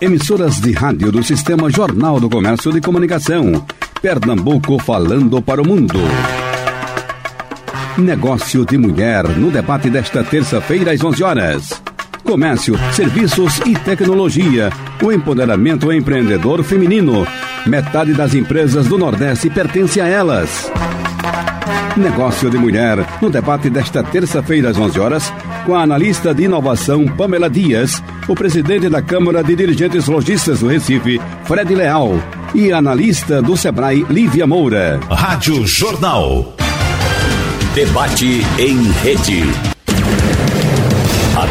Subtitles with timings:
[0.00, 3.64] Emissoras de rádio do Sistema Jornal do Comércio de Comunicação.
[4.02, 5.98] Pernambuco falando para o mundo.
[7.96, 11.82] Negócio de Mulher no debate desta terça-feira às 11 horas.
[12.24, 14.70] Comércio, serviços e tecnologia.
[15.02, 17.26] O empoderamento empreendedor feminino.
[17.64, 20.70] Metade das empresas do Nordeste pertence a elas.
[21.96, 25.32] Negócio de Mulher, no debate desta terça-feira às 11 horas,
[25.64, 30.68] com a analista de inovação Pamela Dias, o presidente da Câmara de Dirigentes Logistas do
[30.68, 32.12] Recife, Fred Leal,
[32.54, 35.00] e a analista do Sebrae, Lívia Moura.
[35.10, 36.54] Rádio Jornal.
[37.74, 39.73] Debate em rede.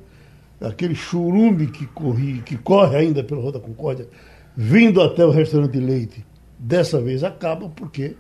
[0.61, 4.07] aquele churume que, corri, que corre ainda pela Rua da Concórdia,
[4.55, 6.27] vindo até o restaurante de leite,
[6.59, 8.15] dessa vez acaba porque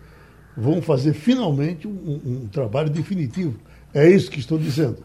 [0.56, 3.56] vão fazer finalmente um, um, trabalho definitivo.
[3.93, 5.05] É isso que estou dizendo.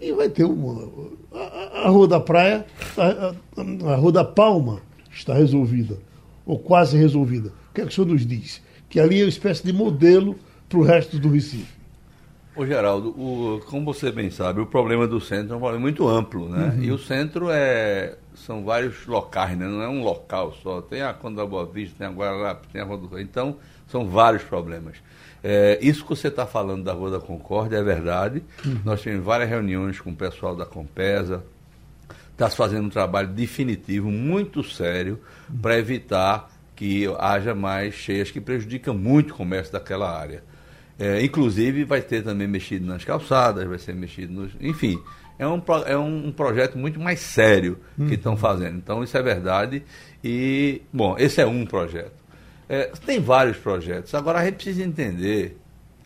[0.00, 0.90] E vai ter uma.
[1.32, 2.66] A, a Rua da Praia,
[2.96, 5.96] a, a, a Rua da Palma está resolvida,
[6.44, 7.52] ou quase resolvida.
[7.70, 8.65] O que é que o senhor nos diz?
[8.88, 10.36] Que ali é uma espécie de modelo
[10.68, 11.76] para o resto do Recife.
[12.54, 16.08] Ô Geraldo, o, como você bem sabe, o problema do centro é um problema muito
[16.08, 16.72] amplo, né?
[16.74, 16.82] Uhum.
[16.82, 19.66] E o centro é são vários locais, né?
[19.66, 20.80] Não é um local só.
[20.82, 23.56] Tem a Conda Boa Vista, tem a Guararapes, tem a Rua do Então,
[23.88, 24.96] são vários problemas.
[25.42, 28.42] É, isso que você está falando da Rua da Concórdia é verdade.
[28.64, 28.80] Uhum.
[28.84, 31.44] Nós tivemos várias reuniões com o pessoal da Compesa.
[32.32, 35.18] Está se fazendo um trabalho definitivo, muito sério,
[35.48, 35.58] uhum.
[35.58, 40.44] para evitar que haja mais cheias que prejudicam muito o comércio daquela área.
[40.98, 44.52] É, inclusive vai ter também mexido nas calçadas, vai ser mexido nos.
[44.60, 45.02] Enfim,
[45.38, 48.38] é um, é um projeto muito mais sério que estão uhum.
[48.38, 48.76] fazendo.
[48.76, 49.82] Então isso é verdade.
[50.22, 52.14] E, bom, esse é um projeto.
[52.68, 54.14] É, tem vários projetos.
[54.14, 55.58] Agora a gente precisa entender,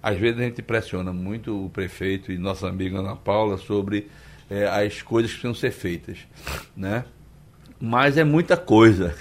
[0.02, 4.08] às vezes a gente pressiona muito o prefeito e nossa amiga Ana Paula sobre
[4.48, 6.18] é, as coisas que precisam ser feitas.
[6.76, 7.04] Né?
[7.80, 9.14] Mas é muita coisa.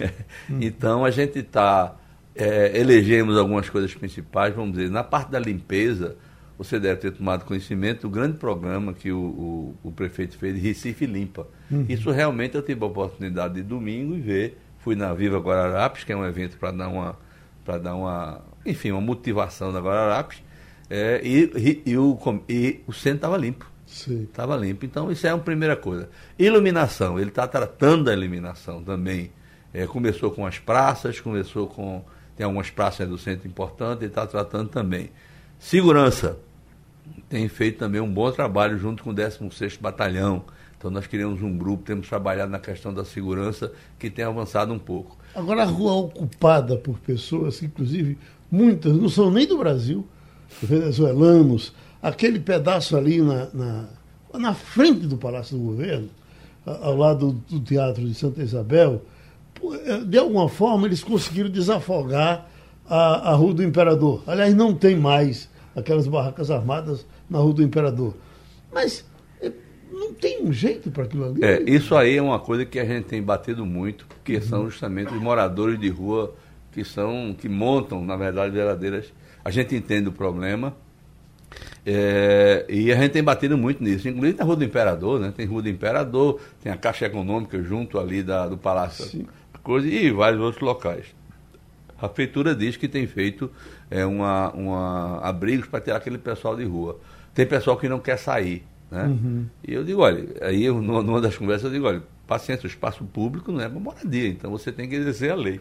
[0.50, 0.58] Hum.
[0.62, 1.96] Então a gente está.
[2.36, 6.16] É, elegemos algumas coisas principais, vamos dizer, na parte da limpeza,
[6.58, 10.62] você deve ter tomado conhecimento do grande programa que o, o, o prefeito fez de
[10.62, 11.48] Recife Limpa.
[11.70, 11.86] Uhum.
[11.90, 14.58] Isso realmente eu tive a oportunidade de domingo e ver.
[14.80, 17.18] Fui na Viva Guararapes, que é um evento para dar uma,
[17.66, 20.42] para dar uma, enfim, uma motivação na Guararapes,
[20.90, 23.70] é, e, e, e, o, e o centro estava limpo.
[23.90, 24.86] Estava limpo.
[24.86, 26.10] Então, isso é uma primeira coisa.
[26.38, 29.32] Iluminação, ele está tratando da iluminação também.
[29.74, 32.04] É, começou com as praças, começou com.
[32.36, 35.10] Tem algumas praças do centro importantes, ele está tratando também.
[35.58, 36.38] Segurança.
[37.28, 40.44] Tem feito também um bom trabalho junto com o 16 Batalhão.
[40.78, 44.80] Então, nós criamos um grupo, temos trabalhado na questão da segurança, que tem avançado um
[44.80, 45.18] pouco.
[45.36, 48.18] Agora, a rua ocupada por pessoas, inclusive
[48.50, 50.08] muitas, não são nem do Brasil,
[50.62, 53.86] venezuelanos, aquele pedaço ali na, na,
[54.34, 56.10] na frente do Palácio do Governo,
[56.66, 59.02] ao lado do Teatro de Santa Isabel,
[59.86, 62.48] é, de alguma forma eles conseguiram desafogar
[62.88, 64.24] a, a Rua do Imperador.
[64.26, 68.16] Aliás, não tem mais aquelas barracas armadas na Rua do Imperador.
[68.72, 69.06] Mas
[69.42, 69.52] é,
[69.92, 71.44] não tem um jeito para aquilo ali.
[71.44, 74.42] É, isso aí é uma coisa que a gente tem batido muito, porque uhum.
[74.42, 76.34] são justamente os moradores de rua
[76.72, 79.12] que são que montam, na verdade, verdadeiras.
[79.44, 80.76] A gente entende o problema,
[81.86, 85.34] É, e a gente tem batido muito nisso, inclusive na Rua do Imperador, né?
[85.36, 89.28] Tem Rua do Imperador, tem a Caixa Econômica junto ali da, do Palácio
[89.64, 91.06] coisa, e vários outros locais.
[92.02, 93.52] A prefeitura diz que tem feito
[93.90, 97.00] é, uma, uma abrigos para tirar aquele pessoal de rua.
[97.34, 98.64] Tem pessoal que não quer sair.
[98.90, 99.04] Né?
[99.04, 99.46] Uhum.
[99.68, 103.04] E eu digo, olha, aí eu, numa das conversas eu digo, olha, paciência, o espaço
[103.04, 105.60] público não é para moradia, então você tem que exercer a lei.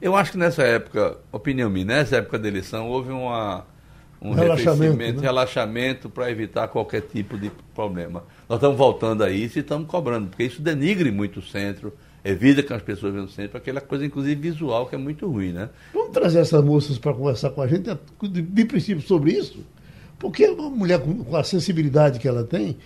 [0.00, 3.66] Eu acho que nessa época, opinião minha, nessa época da eleição houve uma,
[4.20, 5.14] um relaxamento, né?
[5.20, 8.24] relaxamento para evitar qualquer tipo de problema.
[8.48, 12.62] Nós estamos voltando a isso e estamos cobrando, porque isso denigre muito o centro, evita
[12.62, 15.70] que as pessoas venham no centro, aquela coisa, inclusive, visual, que é muito ruim, né?
[15.94, 17.90] Vamos trazer essas moças para conversar com a gente,
[18.22, 19.64] de, de princípio, sobre isso?
[20.18, 22.76] Porque uma mulher com, com a sensibilidade que ela tem,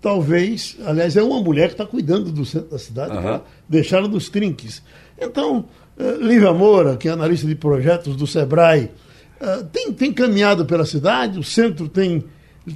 [0.00, 3.40] talvez, aliás, é uma mulher que está cuidando do centro da cidade, uhum.
[3.68, 4.82] deixá-la nos trinques.
[5.20, 5.66] Então,
[5.98, 8.90] uh, Lívia Moura, que é analista de projetos do SEBRAE,
[9.42, 12.24] uh, tem, tem caminhado pela cidade, o centro tem,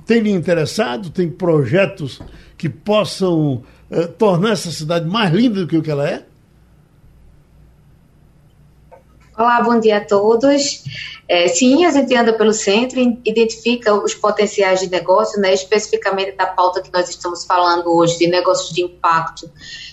[0.04, 2.20] tem lhe interessado, tem projetos
[2.58, 6.24] que possam uh, tornar essa cidade mais linda do que o que ela é?
[9.38, 10.82] Olá, bom dia a todos.
[11.28, 16.32] É, sim, a gente anda pelo centro e identifica os potenciais de negócio, né, especificamente
[16.36, 19.50] da pauta que nós estamos falando hoje, de negócios de impacto.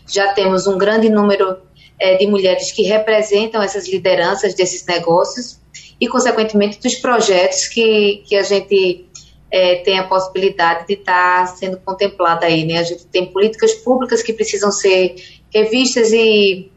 [0.08, 1.58] Já temos um grande número
[2.00, 5.60] é, de mulheres que representam essas lideranças desses negócios
[6.04, 9.06] e, consequentemente, dos projetos que, que a gente
[9.50, 12.66] é, tem a possibilidade de estar tá sendo contemplada aí.
[12.66, 12.78] Né?
[12.78, 15.16] A gente tem políticas públicas que precisam ser
[15.50, 16.70] revistas e,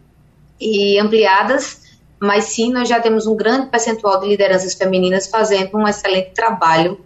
[0.61, 1.85] e ampliadas
[2.19, 6.99] mas sim nós já temos um grande percentual de lideranças femininas fazendo um excelente trabalho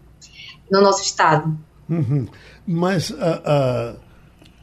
[0.71, 1.59] no nosso estado.
[1.89, 2.29] Uhum.
[2.65, 3.99] Mas uh, uh,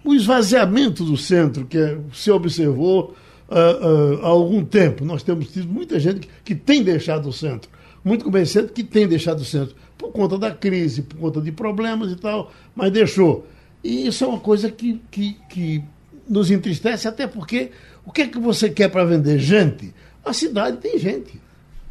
[0.05, 3.13] o esvaziamento do centro que se observou
[3.49, 7.69] uh, há algum tempo, nós temos tido muita gente que, que tem deixado o centro,
[8.03, 12.11] muito convencido que tem deixado o centro por conta da crise, por conta de problemas
[12.11, 13.47] e tal, mas deixou.
[13.83, 15.83] E isso é uma coisa que, que, que
[16.27, 17.71] nos entristece, até porque
[18.05, 19.39] o que é que você quer para vender?
[19.39, 19.93] Gente
[20.27, 21.39] a cidade tem gente.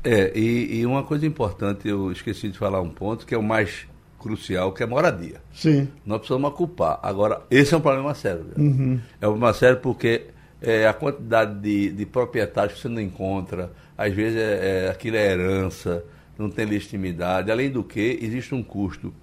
[0.04, 3.42] É, e, e, uma coisa importante, eu esqueci de falar um ponto, que é o
[3.42, 3.86] mais
[4.18, 5.40] crucial, que é moradia.
[5.52, 5.88] Sim.
[6.04, 7.00] Nós precisamos ocupar.
[7.02, 8.46] Agora, esse é um problema sério.
[8.56, 9.00] Uhum.
[9.20, 10.26] É um problema sério porque
[10.66, 15.16] é, a quantidade de, de proprietários que você não encontra, às vezes é, é, aquilo
[15.16, 16.04] é herança,
[16.36, 17.52] não tem legitimidade.
[17.52, 19.14] Além do que, existe um custo.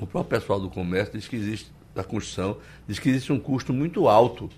[0.00, 3.72] O próprio pessoal do comércio diz que existe, da construção, diz que existe um custo
[3.72, 4.48] muito alto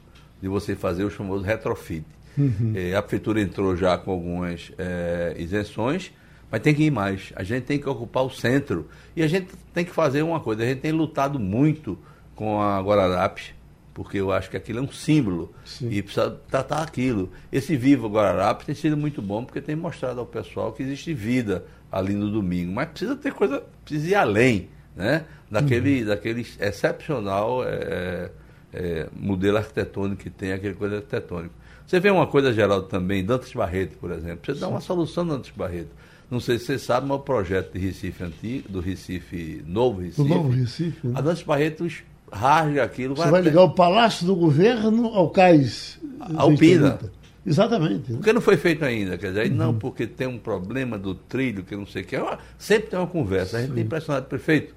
[0.41, 2.05] de você fazer o famoso retrofit.
[2.37, 2.73] Uhum.
[2.75, 6.13] É, a prefeitura entrou já com algumas é, isenções,
[6.51, 7.33] mas tem que ir mais.
[7.35, 8.89] A gente tem que ocupar o centro.
[9.15, 11.99] E a gente tem que fazer uma coisa, a gente tem lutado muito
[12.35, 13.55] com a Guararapes,
[13.97, 15.89] porque eu acho que aquilo é um símbolo Sim.
[15.91, 17.31] e precisa tratar aquilo.
[17.51, 21.65] Esse Viva Guararapes tem sido muito bom porque tem mostrado ao pessoal que existe vida
[21.91, 25.25] ali no domingo, mas precisa ter coisa, precisa ir além, né?
[25.51, 26.09] Daquele, uhum.
[26.09, 28.31] daquele excepcional é,
[28.71, 31.55] é, modelo arquitetônico que tem, aquele coisa arquitetônico.
[31.87, 34.41] Você vê uma coisa, Geraldo, também, Dantas Barreto, por exemplo.
[34.45, 34.61] Você Sim.
[34.61, 35.93] dá uma solução Dantas Barreto.
[36.31, 40.23] Não sei se você sabe, mas o projeto de Recife antigo, do Recife Novo Recife.
[40.23, 41.07] Do Novo Recife.
[41.07, 41.15] Né?
[41.17, 41.87] A Dantas Barreto
[42.37, 43.17] rasga aquilo.
[43.17, 45.99] Você vai, vai ligar o Palácio do Governo ao cais.
[46.37, 46.99] Alpina.
[47.47, 48.11] Exatamente.
[48.11, 48.19] Né?
[48.19, 49.57] Porque não foi feito ainda, quer dizer, uhum.
[49.57, 52.17] não porque tem um problema do trilho, que não sei o que.
[52.59, 53.57] Sempre tem uma conversa.
[53.57, 53.75] A gente Sim.
[53.75, 54.75] tem impressionado o prefeito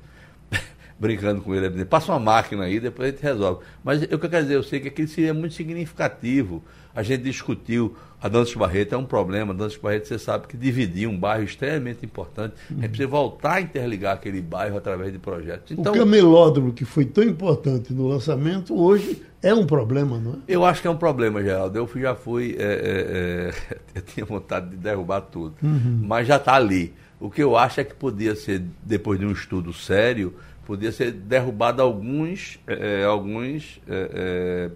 [1.00, 3.62] brincando com ele, passa uma máquina aí, depois a gente resolve.
[3.84, 6.62] Mas eu quero dizer, eu sei que aquilo seria muito significativo.
[6.94, 9.54] A gente discutiu a Dantas Barreto, é um problema.
[9.54, 12.56] A Dantas Barreto, você sabe que dividir um bairro extremamente importante.
[12.70, 12.78] Uhum.
[12.78, 15.72] A gente precisa voltar a interligar aquele bairro através de projetos.
[15.72, 20.36] Então, o camelódromo, que foi tão importante no lançamento, hoje é um problema, não é?
[20.48, 21.78] Eu acho que é um problema, Geraldo.
[21.78, 22.58] Eu já fui.
[22.60, 25.56] É, é, é, eu tinha vontade de derrubar tudo.
[25.64, 26.02] Uhum.
[26.04, 26.94] Mas já está ali.
[27.20, 30.34] O que eu acho é que podia ser, depois de um estudo sério,
[30.70, 34.72] podia ser derrubado alguns, é, é alguns é, é,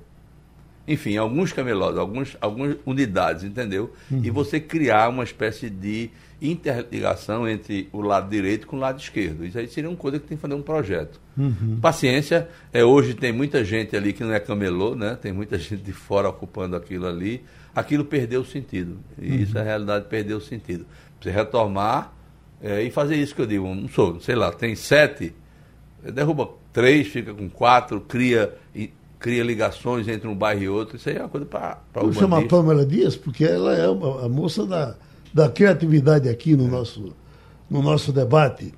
[0.88, 3.94] enfim, alguns camelódromos, alguns, algumas unidades, entendeu?
[4.10, 4.22] Uhum.
[4.24, 6.10] E você criar uma espécie de
[6.42, 9.46] interligação entre o lado direito com o lado esquerdo.
[9.46, 11.22] Isso aí seria uma coisa que tem que fazer um projeto.
[11.38, 11.78] Uhum.
[11.80, 15.16] Paciência, é, hoje tem muita gente ali que não é camelô, né?
[15.22, 17.44] Tem muita gente de fora ocupando aquilo ali.
[17.76, 18.98] Aquilo perdeu o sentido.
[19.22, 19.36] E uhum.
[19.36, 20.88] isso é a realidade, perdeu o sentido.
[21.20, 22.12] Precisa retomar
[22.62, 23.74] é, e fazer isso que eu digo.
[23.76, 25.36] Não sou, sei lá, tem sete
[26.12, 28.53] derruba três, fica com quatro, cria,
[29.19, 30.98] cria ligações entre um bairro e outro.
[30.98, 33.88] Isso aí é uma coisa para o Vou chamar a Pamela Dias, porque ela é
[33.88, 34.95] uma, a moça da,
[35.33, 36.72] da criatividade aqui no, é.
[36.72, 37.15] nosso,
[37.69, 38.74] no nosso debate.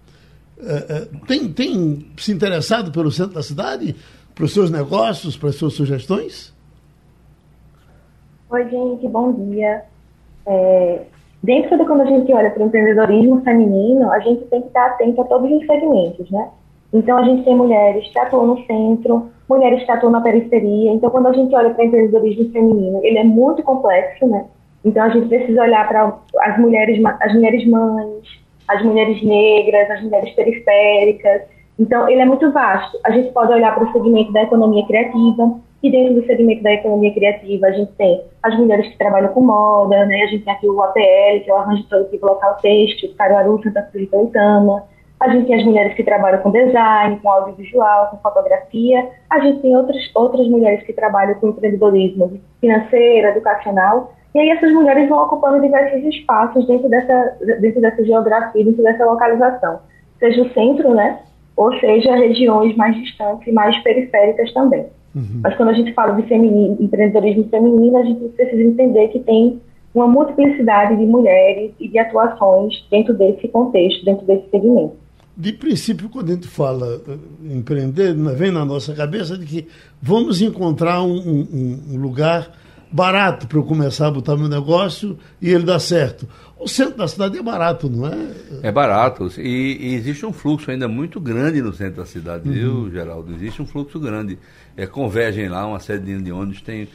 [0.60, 3.96] É, é, tem, tem se interessado pelo centro da cidade,
[4.34, 6.54] para os seus negócios, para as suas sugestões?
[8.50, 9.84] Oi, gente, bom dia.
[10.46, 11.06] É,
[11.46, 14.88] Dentro de quando a gente olha para o empreendedorismo feminino, a gente tem que estar
[14.88, 16.50] atento a todos os segmentos, né?
[16.96, 20.92] Então, a gente tem mulheres que atuam no centro, mulheres que atuam na periferia.
[20.92, 24.46] Então, quando a gente olha para o empreendedorismo feminino, ele é muito complexo, né?
[24.86, 28.24] Então, a gente precisa olhar para as mulheres, as mulheres mães,
[28.70, 31.42] as mulheres negras, as mulheres periféricas.
[31.78, 32.98] Então, ele é muito vasto.
[33.04, 36.72] A gente pode olhar para o segmento da economia criativa, e dentro do segmento da
[36.72, 40.24] economia criativa, a gente tem as mulheres que trabalham com moda, né?
[40.24, 43.82] a gente tem aqui o APL, que é o Arranjo Produtivo Local Têxtil, Caruaru, Santa
[43.82, 44.95] Cruz e Itama.
[45.20, 49.10] A gente tem as mulheres que trabalham com design, com audiovisual, com fotografia.
[49.30, 54.14] A gente tem outras, outras mulheres que trabalham com empreendedorismo financeiro, educacional.
[54.34, 59.06] E aí essas mulheres vão ocupando diversos espaços dentro dessa, dentro dessa geografia, dentro dessa
[59.06, 59.80] localização.
[60.20, 61.20] Seja o centro, né?
[61.56, 64.88] Ou seja, regiões mais distantes e mais periféricas também.
[65.16, 65.40] Uhum.
[65.42, 69.62] Mas quando a gente fala de feminino, empreendedorismo feminino, a gente precisa entender que tem
[69.94, 75.05] uma multiplicidade de mulheres e de atuações dentro desse contexto, dentro desse segmento.
[75.38, 79.68] De princípio, quando a gente fala eh, empreender, vem na nossa cabeça de que
[80.02, 82.52] vamos encontrar um, um, um lugar
[82.92, 86.26] barato para eu começar a botar meu negócio e ele dar certo.
[86.58, 88.18] O centro da cidade é barato, não é?
[88.64, 89.30] É barato.
[89.38, 92.54] E, e existe um fluxo ainda muito grande no centro da cidade, uhum.
[92.54, 93.34] viu, Geraldo?
[93.34, 94.40] Existe um fluxo grande.
[94.78, 96.88] É, convergem lá uma série de ônibus, tem.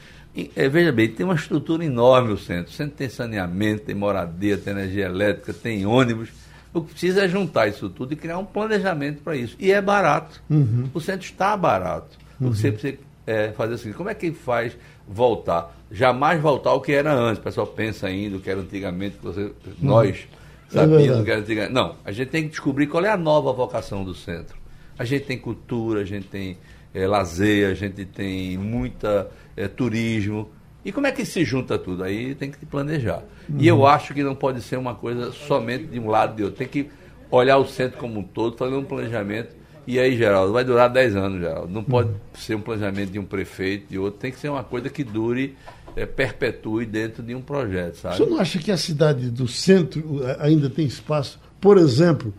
[0.56, 2.73] É, veja bem, tem uma estrutura enorme o centro.
[2.73, 6.30] O centro tem saneamento, tem moradia, tem energia elétrica, tem ônibus.
[6.73, 9.57] O que precisa é juntar isso tudo e criar um planejamento para isso.
[9.59, 10.41] E é barato.
[10.49, 10.89] Uhum.
[10.95, 12.17] O centro está barato.
[12.41, 12.53] Uhum.
[12.53, 15.77] Você precisa é, fazer o seguinte: como é que faz voltar?
[15.91, 17.41] Jamais voltar ao que era antes.
[17.41, 19.53] O pessoal pensa ainda o que era antigamente, que você, uhum.
[19.81, 20.29] nós
[20.71, 21.73] é sabíamos o que era antigamente.
[21.73, 24.57] Não, a gente tem que descobrir qual é a nova vocação do centro.
[24.99, 26.59] A gente tem cultura, a gente tem
[26.95, 30.50] é, lazer, a gente tem muita é, turismo.
[30.84, 32.02] E como é que se junta tudo?
[32.02, 33.22] Aí tem que planejar.
[33.49, 33.56] Uhum.
[33.58, 33.87] E eu uhum.
[33.87, 36.58] acho que não pode ser uma coisa somente de um lado de outro.
[36.58, 36.88] Tem que
[37.30, 39.54] olhar o centro como um todo, fazer um planejamento.
[39.87, 41.72] E aí, Geraldo, vai durar 10 anos, Geraldo.
[41.72, 42.16] Não pode uhum.
[42.34, 44.20] ser um planejamento de um prefeito, de outro.
[44.20, 45.56] Tem que ser uma coisa que dure,
[45.96, 48.16] é, perpetue dentro de um projeto, sabe?
[48.16, 52.32] Você não acha que a cidade do centro é, ainda tem espaço, por exemplo,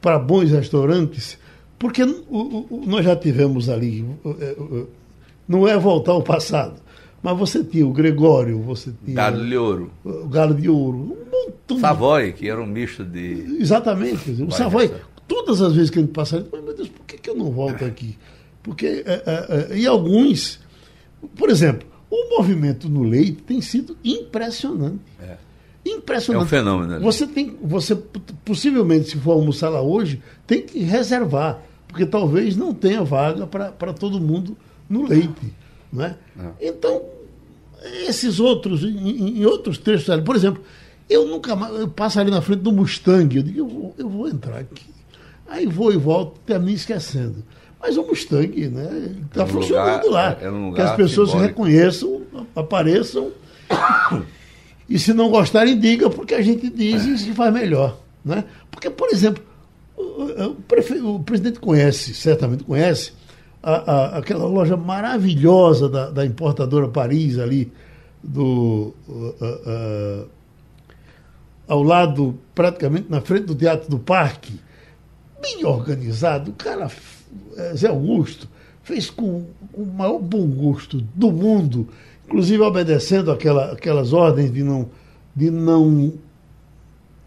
[0.00, 1.38] para bons restaurantes?
[1.78, 4.06] Porque o, o, nós já tivemos ali,
[4.40, 4.56] é,
[5.46, 6.80] não é voltar ao passado,
[7.24, 9.16] mas você tinha o Gregório, você tinha.
[9.16, 9.90] Galo de Ouro.
[10.04, 10.98] O Galo de Ouro.
[10.98, 13.56] Um montão Savoy, que era um misto de.
[13.58, 14.42] Exatamente.
[14.42, 14.92] O Savoy,
[15.26, 17.50] todas as vezes que a gente passa ali, meu Deus, por que, que eu não
[17.50, 18.18] volto aqui?
[18.62, 19.02] Porque.
[19.06, 20.60] É, é, é, e alguns.
[21.34, 25.00] Por exemplo, o movimento no leite tem sido impressionante.
[25.18, 25.38] É.
[25.86, 26.42] Impressionante.
[26.42, 26.92] É um fenômeno.
[26.92, 26.98] Né?
[26.98, 27.96] Você tem, você
[28.44, 33.94] possivelmente, se for almoçar lá hoje, tem que reservar, porque talvez não tenha vaga para
[33.94, 34.54] todo mundo
[34.90, 35.54] no leite.
[35.90, 36.16] Né?
[36.60, 36.68] É.
[36.68, 37.13] Então,
[38.06, 40.62] esses outros, em, em, outros trechos ali, por exemplo,
[41.08, 44.08] eu nunca mais, eu passo ali na frente do Mustang, eu digo, eu vou, eu
[44.08, 44.86] vou entrar aqui.
[45.46, 47.44] Aí vou e volto, termino esquecendo.
[47.80, 49.14] Mas o Mustang, né?
[49.26, 50.38] Está é um funcionando lugar, lá.
[50.40, 51.62] É um que as pessoas simbólico.
[51.64, 52.22] reconheçam,
[52.56, 53.30] apareçam.
[54.88, 57.98] E se não gostarem, diga, porque a gente diz e se faz melhor.
[58.24, 58.44] Né?
[58.70, 59.42] Porque, por exemplo,
[59.96, 60.94] o, prefe...
[60.94, 63.12] o presidente conhece, certamente conhece,
[63.64, 67.72] a, a, aquela loja maravilhosa da, da, importadora Paris ali,
[68.22, 68.94] do,
[71.66, 74.60] ao lado, praticamente na frente do Teatro do Parque,
[75.40, 76.50] bem organizado.
[76.50, 76.90] O cara,
[77.56, 78.48] eh, Zé Augusto,
[78.82, 81.88] fez com o maior bom gosto do mundo
[82.26, 84.88] inclusive obedecendo aquela, aquelas ordens de não,
[85.34, 86.12] de não,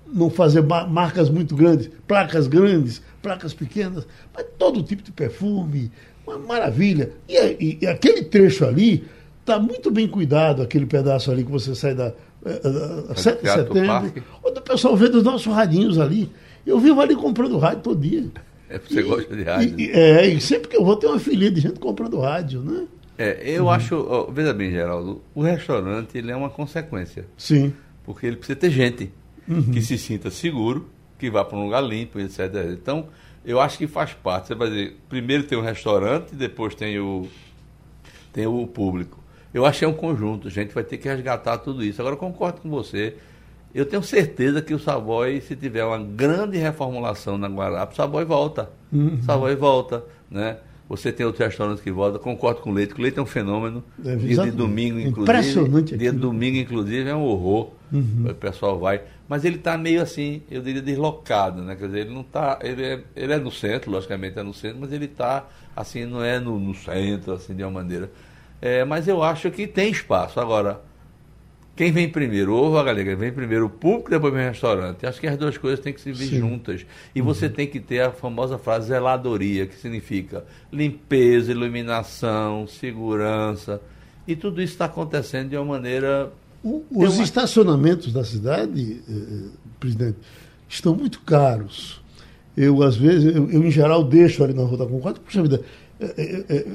[0.07, 5.91] não fazer marcas muito grandes, placas grandes, placas pequenas, mas todo tipo de perfume,
[6.27, 7.11] uma maravilha.
[7.27, 9.05] E, e, e aquele trecho ali
[9.39, 12.13] está muito bem cuidado, aquele pedaço ali que você sai da,
[12.45, 16.29] eh, da, da 7 de setembro, onde o pessoal vê dos nossos radinhos ali.
[16.65, 18.25] Eu vivo ali comprando rádio todo dia.
[18.69, 19.79] É, você e, gosta de rádio.
[19.79, 22.85] E, é, e sempre que eu vou, tem uma filha de gente comprando rádio, né?
[23.17, 23.71] É, eu uhum.
[23.71, 27.25] acho, ó, veja bem, Geraldo, o restaurante ele é uma consequência.
[27.37, 27.73] Sim.
[28.03, 29.11] Porque ele precisa ter gente
[29.47, 29.71] uhum.
[29.71, 32.39] que se sinta seguro, que vá para um lugar limpo, etc.
[32.71, 33.07] Então,
[33.47, 34.47] eu acho que faz parte.
[34.47, 37.27] Você vai dizer, primeiro tem o restaurante, depois tem o,
[38.33, 39.17] tem o público.
[39.53, 42.01] Eu acho que é um conjunto, a gente vai ter que resgatar tudo isso.
[42.01, 43.15] Agora, concordo com você.
[43.73, 48.25] Eu tenho certeza que o Savoy, se tiver uma grande reformulação na Guarapá, o Savoy
[48.25, 48.69] volta.
[48.91, 49.15] Uhum.
[49.15, 50.57] O Savoy volta, né?
[50.89, 52.21] Você tem outros restaurantes que voltam.
[52.21, 53.83] Concordo com o Leite, que o Leite é um fenômeno.
[54.05, 55.21] É, dia de domingo, inclusive.
[55.21, 55.97] Impressionante.
[55.97, 57.71] Dia de domingo, inclusive, é um horror.
[57.91, 58.25] Uhum.
[58.29, 59.01] O pessoal vai.
[59.27, 61.75] Mas ele está meio assim, eu diria, deslocado, né?
[61.75, 62.57] Quer dizer, ele não está.
[62.61, 66.23] Ele é, ele é no centro, logicamente é no centro, mas ele está, assim, não
[66.23, 68.09] é no, no, centro, assim, de uma maneira.
[68.61, 70.39] É, mas eu acho que tem espaço.
[70.39, 70.81] Agora,
[71.77, 73.15] Quem vem primeiro, ovo ou a galinha?
[73.15, 75.05] Vem primeiro o público, depois vem o restaurante.
[75.05, 76.39] Acho que as duas coisas têm que se vir Sim.
[76.39, 76.87] juntas.
[77.13, 77.27] E uhum.
[77.27, 80.43] você tem que ter a famosa frase zeladoria, que significa
[80.73, 83.79] limpeza, iluminação, segurança.
[84.27, 86.33] E tudo isso está acontecendo de uma maneira.
[86.63, 87.23] O, os uma...
[87.23, 90.17] estacionamentos da cidade, eh, eh, presidente,
[90.67, 92.01] estão muito caros.
[92.57, 95.61] Eu, às vezes, eu, eu, em geral deixo ali na Rua da Concórdia, puxa vida.
[95.99, 96.65] É, é,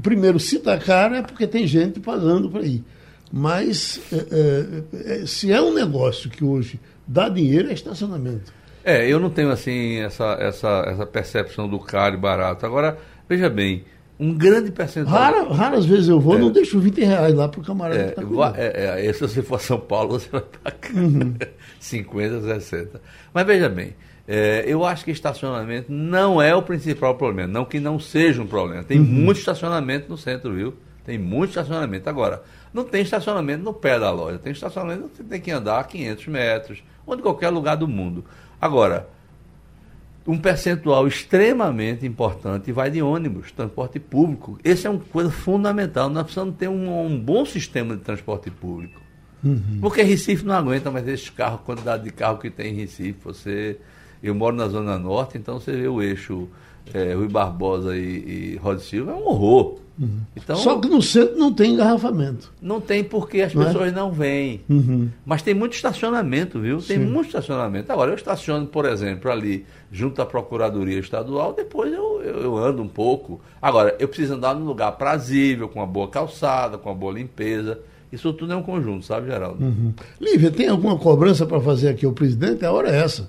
[0.00, 2.84] primeiro, se está caro é porque tem gente pagando para ir.
[3.32, 8.52] Mas é, é, é, se é um negócio que hoje dá dinheiro, é estacionamento.
[8.84, 12.64] É, eu não tenho assim essa, essa, essa percepção do caro e barato.
[12.64, 12.96] Agora,
[13.28, 13.84] veja bem,
[14.18, 15.16] um grande percentual.
[15.16, 16.38] Rara, raras vezes eu vou, é.
[16.38, 19.42] não deixo 20 reais lá para o camarada é, que tá é, é, Se você
[19.42, 21.34] for São Paulo, você vai pagar uhum.
[21.78, 23.00] 50, 60.
[23.32, 23.94] Mas veja bem,
[24.26, 27.52] é, eu acho que estacionamento não é o principal problema.
[27.52, 28.82] Não que não seja um problema.
[28.82, 29.04] Tem uhum.
[29.04, 30.74] muito estacionamento no centro, viu?
[31.04, 32.08] Tem muito estacionamento.
[32.10, 35.86] Agora, não tem estacionamento no pé da loja, tem estacionamento que você tem que andar
[35.86, 38.24] 500 metros, ou em qualquer lugar do mundo.
[38.60, 39.08] Agora,
[40.26, 44.58] um percentual extremamente importante vai de ônibus, transporte público.
[44.62, 46.10] Esse é uma coisa fundamental.
[46.10, 49.00] Nós precisamos ter um, um bom sistema de transporte público.
[49.42, 49.78] Uhum.
[49.80, 53.18] Porque Recife não aguenta mais esses carros, quantidade de carro que tem em Recife.
[53.24, 53.78] Você,
[54.22, 56.46] eu moro na Zona Norte, então você vê o eixo
[56.94, 59.78] é, Rui Barbosa e, e Rod Silva, é um horror.
[59.98, 60.20] Uhum.
[60.36, 62.52] Então, Só que no centro não tem engarrafamento.
[62.62, 63.66] Não tem porque as não é?
[63.66, 63.94] pessoas é?
[63.94, 64.60] não vêm.
[64.68, 65.08] Uhum.
[65.26, 66.80] Mas tem muito estacionamento, viu?
[66.80, 67.04] Tem Sim.
[67.04, 67.90] muito estacionamento.
[67.92, 72.80] Agora, eu estaciono, por exemplo, ali junto à Procuradoria Estadual, depois eu, eu, eu ando
[72.80, 73.40] um pouco.
[73.60, 77.80] Agora, eu preciso andar num lugar prazível, com uma boa calçada, com uma boa limpeza.
[78.10, 79.62] Isso tudo é um conjunto, sabe, Geraldo?
[79.62, 79.92] Uhum.
[80.20, 82.64] Lívia, tem alguma cobrança para fazer aqui o presidente?
[82.64, 83.28] A hora é essa.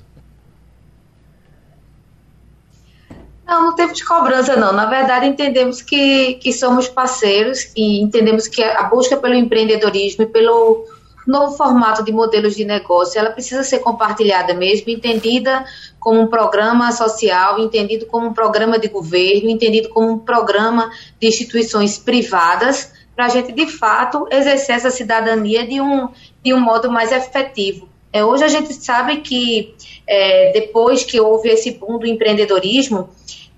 [3.49, 4.71] Não, não teve de cobrança, não.
[4.71, 10.27] Na verdade, entendemos que, que somos parceiros e entendemos que a busca pelo empreendedorismo e
[10.27, 10.85] pelo
[11.25, 15.65] novo formato de modelos de negócio, ela precisa ser compartilhada mesmo, entendida
[15.99, 21.27] como um programa social, entendido como um programa de governo, entendido como um programa de
[21.27, 26.07] instituições privadas, para a gente, de fato, exercer essa cidadania de um,
[26.43, 27.88] de um modo mais efetivo.
[28.11, 29.75] É, hoje a gente sabe que,
[30.07, 33.09] é, depois que houve esse boom do empreendedorismo,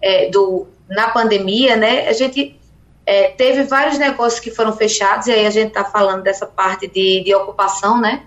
[0.02, 2.60] é, do, na pandemia, né, a gente
[3.06, 6.88] é, teve vários negócios que foram fechados, e aí a gente está falando dessa parte
[6.88, 8.24] de, de ocupação, né,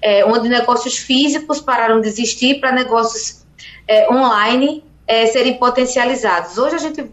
[0.00, 3.44] é, onde negócios físicos pararam de existir para negócios
[3.86, 4.84] é, online
[5.30, 6.56] serem potencializados.
[6.56, 7.04] Hoje a gente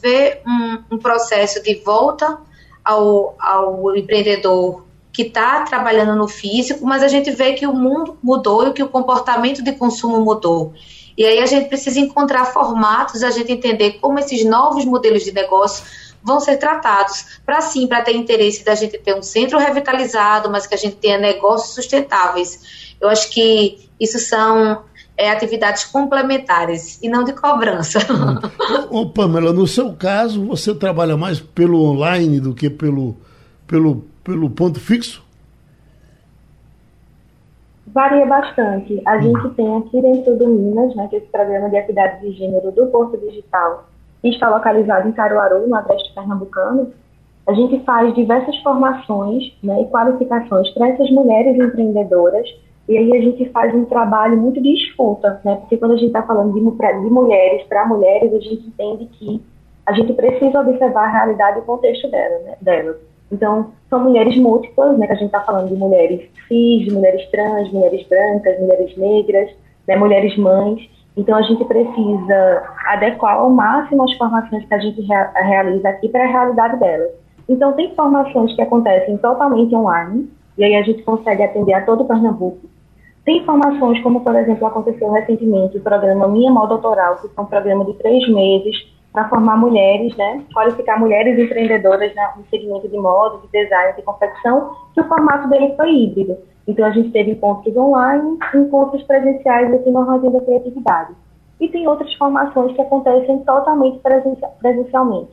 [0.00, 2.38] vê um, um processo de volta
[2.82, 8.16] ao, ao empreendedor que está trabalhando no físico, mas a gente vê que o mundo
[8.22, 10.72] mudou e que o comportamento de consumo mudou.
[11.16, 15.32] E aí a gente precisa encontrar formatos, a gente entender como esses novos modelos de
[15.32, 15.84] negócio
[16.24, 20.66] vão ser tratados, para sim, para ter interesse da gente ter um centro revitalizado, mas
[20.66, 22.94] que a gente tenha negócios sustentáveis.
[23.00, 24.84] Eu acho que isso são
[25.16, 27.98] é, atividades complementares e não de cobrança.
[28.88, 33.16] Ô, Pamela, no seu caso, você trabalha mais pelo online do que pelo,
[33.66, 35.24] pelo, pelo ponto fixo?
[37.86, 39.02] Varia bastante.
[39.06, 42.32] A gente tem aqui dentro do Minas, né, que é esse programa de equidade de
[42.32, 43.88] gênero do Porto Digital,
[44.24, 46.92] está localizado em Caruaru, no Agreste Pernambucano.
[47.46, 52.48] A gente faz diversas formações né, e qualificações para essas mulheres empreendedoras,
[52.88, 56.06] e aí a gente faz um trabalho muito de escuta, né, porque quando a gente
[56.06, 59.42] está falando de, de mulheres para mulheres, a gente entende que
[59.84, 63.11] a gente precisa observar a realidade e o contexto dela, né, delas.
[63.32, 67.72] Então, são mulheres múltiplas, né, que a gente está falando de mulheres cis, mulheres trans,
[67.72, 69.50] mulheres brancas, mulheres negras,
[69.88, 70.88] né, mulheres mães.
[71.16, 76.08] Então, a gente precisa adequar ao máximo as formações que a gente rea realiza aqui
[76.10, 77.10] para a realidade delas.
[77.48, 82.02] Então, tem formações que acontecem totalmente online, e aí a gente consegue atender a todo
[82.02, 82.68] o Pernambuco.
[83.24, 87.46] Tem formações, como, por exemplo, aconteceu recentemente o programa Minha Moda Autoral, que é um
[87.46, 88.76] programa de três meses,
[89.12, 94.74] para formar mulheres, né, qualificar mulheres empreendedoras no segmento de moda, de design, de confecção,
[94.94, 96.38] que o formato dele foi híbrido.
[96.66, 101.12] Então, a gente teve encontros online, encontros presenciais aqui no Armazém da Criatividade.
[101.60, 104.00] E tem outras formações que acontecem totalmente
[104.58, 105.30] presencialmente.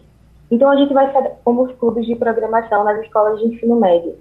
[0.52, 1.12] Então, a gente vai,
[1.44, 4.16] como os clubes de programação nas escolas de ensino médio.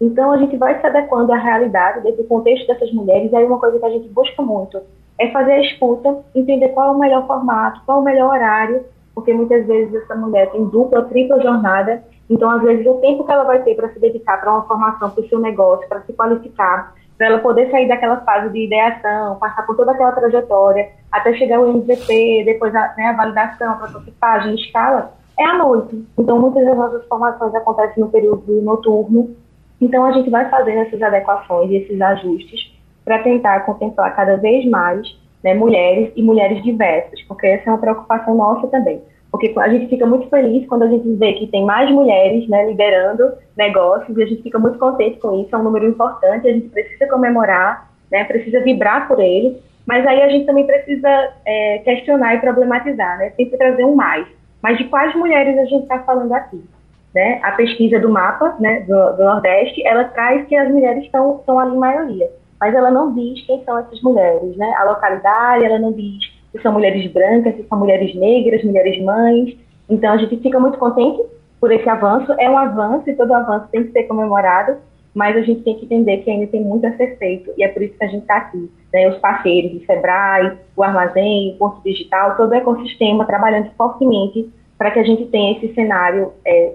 [0.00, 3.60] Então, a gente vai se adequando à realidade, dentro do contexto dessas mulheres, aí uma
[3.60, 4.80] coisa que a gente busca muito
[5.18, 8.84] é fazer a escuta, entender qual é o melhor formato, qual é o melhor horário,
[9.14, 13.32] porque muitas vezes essa mulher tem dupla, tripla jornada, então às vezes o tempo que
[13.32, 16.12] ela vai ter para se dedicar para uma formação, para o seu negócio, para se
[16.12, 21.32] qualificar, para ela poder sair daquela fase de ideação, passar por toda aquela trajetória, até
[21.34, 26.04] chegar ao MVP, depois a, né, a validação, prototipagem, escala, é à noite.
[26.18, 29.34] Então muitas das nossas formações acontecem no período noturno,
[29.80, 32.74] Então, a gente vai fazendo essas adequações e esses ajustes
[33.04, 35.06] para tentar contemplar cada vez mais
[35.44, 39.02] né, mulheres e mulheres diversas, porque essa é uma preocupação nossa também.
[39.30, 42.66] Porque a gente fica muito feliz quando a gente vê que tem mais mulheres né,
[42.66, 46.52] liderando negócios e a gente fica muito contente com isso, é um número importante, a
[46.52, 51.78] gente precisa comemorar, né, precisa vibrar por ele, mas aí a gente também precisa é,
[51.78, 54.26] questionar e problematizar, né, sempre trazer um mais.
[54.62, 56.64] Mas de quais mulheres a gente está falando aqui?
[57.14, 57.38] Né?
[57.42, 61.74] A pesquisa do mapa né, do, do, Nordeste, ela traz que as mulheres estão, ali
[61.74, 62.30] em maioria,
[62.64, 64.72] mas ela não diz quem são essas mulheres, né?
[64.78, 69.54] A localidade, ela não diz se são mulheres brancas, se são mulheres negras, mulheres mães.
[69.86, 71.22] Então a gente fica muito contente
[71.60, 72.32] por esse avanço.
[72.38, 74.78] É um avanço e todo avanço tem que ser comemorado,
[75.14, 77.68] mas a gente tem que entender que ainda tem muito a ser feito e é
[77.68, 78.70] por isso que a gente está aqui.
[78.90, 79.10] Né?
[79.10, 84.90] Os parceiros, o Sebrae, o Armazém, o Porto Digital, todo o ecossistema trabalhando fortemente para
[84.90, 86.72] que a gente tenha esse cenário é,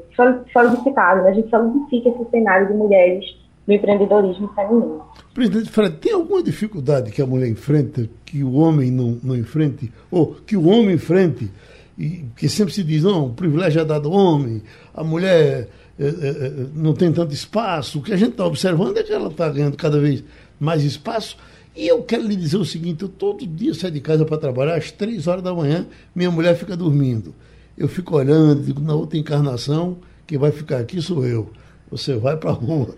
[0.54, 1.32] solidificado, né?
[1.32, 3.26] a gente solidifique esse cenário de mulheres
[3.70, 5.04] no empreendedorismo feminino.
[5.34, 9.92] Presidente Fred, tem alguma dificuldade que a mulher enfrenta que o homem não, não enfrente?
[10.12, 11.50] Ou que o homem enfrente?
[11.98, 14.62] E que sempre se diz, não, o privilégio é dado ao homem,
[14.94, 18.00] a mulher é, é, não tem tanto espaço.
[18.00, 20.24] O que a gente está observando é que ela está ganhando cada vez
[20.60, 21.38] mais espaço.
[21.76, 24.76] E eu quero lhe dizer o seguinte: eu todo dia saio de casa para trabalhar,
[24.76, 27.34] às três horas da manhã, minha mulher fica dormindo
[27.80, 31.50] eu fico olhando, digo, na outra encarnação, quem vai ficar aqui sou eu.
[31.90, 32.94] Você vai para a rua.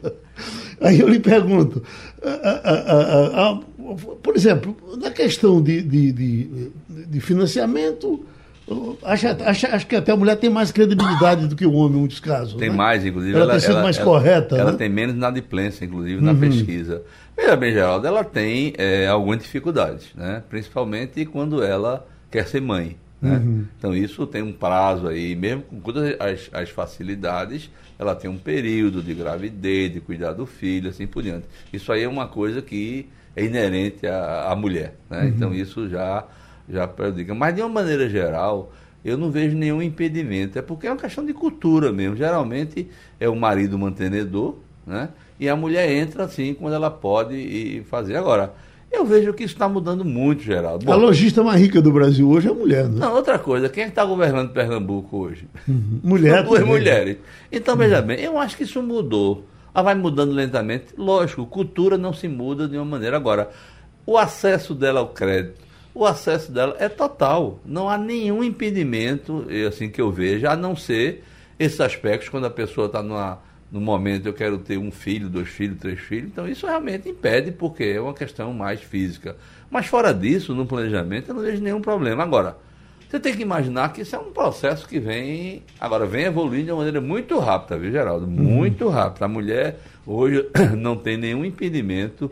[0.80, 1.84] Aí eu lhe pergunto,
[4.23, 8.25] por exemplo, na questão de, de, de, de financiamento,
[9.04, 11.99] Acho, acho, acho, que até a mulher tem mais credibilidade do que o homem em
[12.01, 12.54] muitos casos.
[12.54, 12.75] Tem né?
[12.75, 13.34] mais, inclusive.
[13.34, 14.56] Ela, ela tem sido ela, mais ela, correta.
[14.56, 14.77] Ela né?
[14.77, 16.39] tem menos inadimplência, inclusive, na uhum.
[16.39, 17.01] pesquisa.
[17.36, 20.43] Veja bem, Geraldo, ela tem é, algumas dificuldades, né?
[20.49, 22.95] principalmente quando ela quer ser mãe.
[23.21, 23.38] Né?
[23.38, 23.65] Uhum.
[23.77, 27.69] Então isso tem um prazo aí, mesmo com todas as, as, facilidades,
[28.02, 31.46] ela tem um período de gravidez, de cuidar do filho, assim por diante.
[31.72, 34.96] Isso aí é uma coisa que é inerente à, à mulher.
[35.08, 35.22] Né?
[35.22, 35.28] Uhum.
[35.28, 36.26] Então isso já,
[36.68, 37.36] já prejudica.
[37.36, 38.74] Mas de uma maneira geral,
[39.06, 40.58] eu não vejo nenhum impedimento.
[40.58, 42.16] É porque é uma questão de cultura mesmo.
[42.16, 45.10] Geralmente é o marido mantenedor, né?
[45.40, 48.16] E a mulher entra assim quando ela pode fazer.
[48.16, 48.52] Agora,
[48.91, 50.86] eu vejo que isso está mudando muito, Geraldo.
[50.86, 52.99] Bom, a lojista mais rica do Brasil hoje é a mulher, né?
[52.99, 55.47] Não, outra coisa, quem é está governando Pernambuco hoje?
[55.67, 55.99] Uhum.
[56.04, 56.43] Mulher.
[56.43, 56.75] Duas também.
[56.75, 57.17] mulheres.
[57.51, 58.08] Então, veja uhum.
[58.08, 59.45] bem, eu acho que isso mudou.
[59.73, 60.88] Ela vai mudando lentamente.
[60.97, 63.15] Lógico, cultura não se muda de uma maneira.
[63.15, 63.49] Agora,
[64.06, 65.62] o acesso dela ao crédito,
[65.93, 67.60] o acesso dela é total.
[67.65, 71.23] Não há nenhum impedimento, assim que eu vejo, a não ser
[71.58, 73.39] esses aspectos quando a pessoa está numa
[73.72, 77.52] no momento eu quero ter um filho, dois filhos, três filhos, então isso realmente impede,
[77.52, 79.38] porque é uma questão mais física.
[79.70, 82.22] Mas fora disso, no planejamento, eu não vejo nenhum problema.
[82.22, 82.58] Agora,
[83.10, 86.72] você tem que imaginar que isso é um processo que vem, agora vem evoluindo de
[86.72, 88.26] uma maneira muito rápida, viu, Geraldo?
[88.26, 88.32] Uhum.
[88.32, 89.26] Muito rápida.
[89.26, 90.46] A mulher hoje
[90.78, 92.30] não tem nenhum impedimento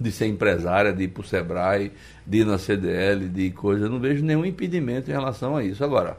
[0.00, 1.92] de ser empresária, de ir para o Sebrae,
[2.26, 3.84] de ir na CDL, de coisa.
[3.84, 5.84] Eu não vejo nenhum impedimento em relação a isso.
[5.84, 6.16] Agora,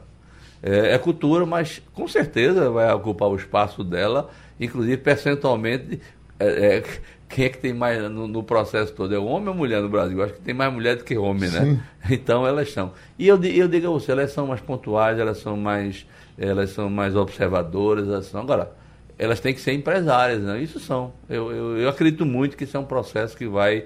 [0.62, 4.30] é, é cultura, mas com certeza vai ocupar o espaço dela
[4.64, 6.00] inclusive percentualmente,
[6.38, 6.82] é, é,
[7.28, 9.14] quem é que tem mais no, no, processo todo?
[9.14, 10.18] É homem ou mulher no Brasil?
[10.18, 11.60] Eu acho que tem mais mulher do que homem, né?
[11.60, 11.80] Sim.
[12.14, 12.92] Então elas são.
[13.18, 16.90] E eu, eu digo a você, elas são mais pontuais, elas são mais, elas são
[16.90, 18.42] mais observadoras, elas são.
[18.42, 18.70] Agora,
[19.18, 20.62] elas têm que ser empresárias, né?
[20.62, 21.12] Isso são.
[21.28, 23.84] Eu, eu, eu acredito muito que isso é um processo que vai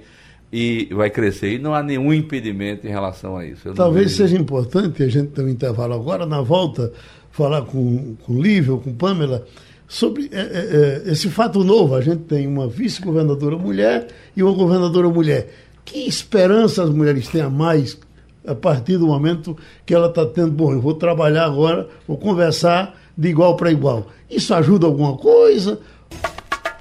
[0.53, 3.69] e vai crescer e não há nenhum impedimento em relação a isso.
[3.69, 6.93] Eu Talvez seja importante a gente ter um intervalo agora, na volta,
[7.31, 9.47] falar com, com Lívia ou com Pamela
[9.89, 11.95] sobre é, é, é, esse fato novo.
[11.95, 15.49] A gente tem uma vice-governadora mulher e uma governadora mulher.
[15.85, 17.99] Que esperança as mulheres têm a mais
[18.47, 22.99] a partir do momento que ela está tendo, bom, eu vou trabalhar agora, vou conversar
[23.17, 24.07] de igual para igual.
[24.31, 25.81] Isso ajuda alguma coisa?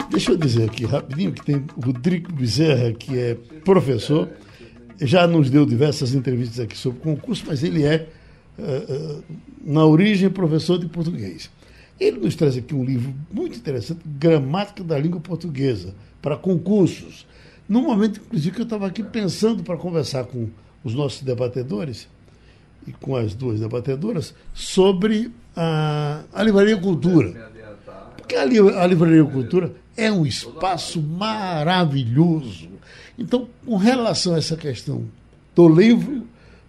[0.09, 4.29] Deixa eu dizer aqui rapidinho que tem o Rodrigo Bezerra, que é professor,
[5.01, 8.07] já nos deu diversas entrevistas aqui sobre concurso, mas ele é,
[8.57, 9.23] uh, uh,
[9.65, 11.49] na origem, professor de português.
[11.99, 17.25] Ele nos traz aqui um livro muito interessante, Gramática da Língua Portuguesa, para concursos.
[17.67, 20.47] No momento, inclusive, que eu estava aqui pensando para conversar com
[20.83, 22.07] os nossos debatedores
[22.85, 27.51] e com as duas debatedoras sobre a, a Livraria Cultura.
[28.15, 32.69] Porque a, a Livraria Cultura é um espaço maravilhoso.
[33.17, 35.05] Então, com relação a essa questão
[35.55, 36.27] do livro,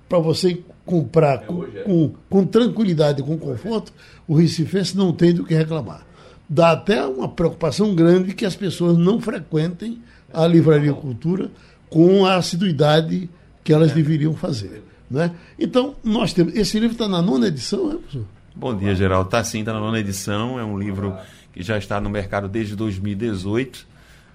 [0.09, 1.83] para você comprar com, é.
[1.83, 3.93] com, com tranquilidade e com conforto,
[4.27, 6.07] o recifense não tem do que reclamar.
[6.49, 9.99] Dá até uma preocupação grande que as pessoas não frequentem
[10.33, 11.51] a Livraria Cultura
[11.91, 13.29] com a assiduidade
[13.63, 13.95] que elas é.
[13.95, 14.83] deveriam fazer.
[15.11, 15.31] Né?
[15.59, 16.55] Então, nós temos.
[16.55, 18.25] Esse livro está na nona edição, né, professor?
[18.57, 19.29] Bom dia, Geraldo.
[19.29, 20.59] Está sim, está na nona edição.
[20.59, 21.15] É um livro
[21.53, 23.87] que já está no mercado desde 2018,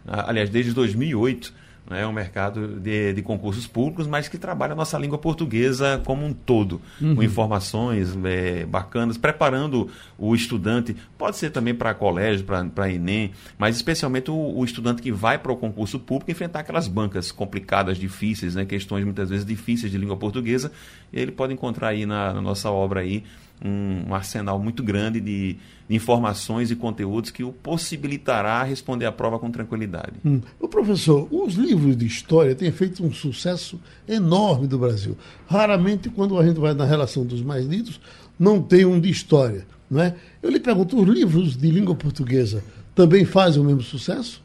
[0.07, 4.73] ah, aliás, desde 2008 né, é um mercado de, de, concursos públicos, mas que trabalha
[4.73, 7.15] a nossa língua portuguesa como um todo, uhum.
[7.15, 13.75] com informações é, bacanas, preparando o estudante, pode ser também para colégio, para Enem, mas
[13.75, 18.55] especialmente o, o estudante que vai para o concurso público enfrentar aquelas bancas complicadas, difíceis,
[18.55, 20.71] né, questões muitas vezes difíceis de língua portuguesa,
[21.11, 23.23] ele pode encontrar aí na, na nossa obra aí
[23.63, 29.11] um, um arsenal muito grande de, de, informações e conteúdos que o possibilitará responder à
[29.11, 30.13] prova com tranquilidade.
[30.25, 30.41] Hum.
[30.59, 35.17] O professor, os livros de história têm feito um sucesso enorme do Brasil.
[35.47, 37.99] Raramente, quando a gente vai na relação dos mais lidos,
[38.39, 39.65] não tem um de história.
[39.89, 40.15] Não é?
[40.41, 42.63] Eu lhe pergunto, os livros de língua portuguesa
[42.95, 44.41] também fazem o mesmo sucesso?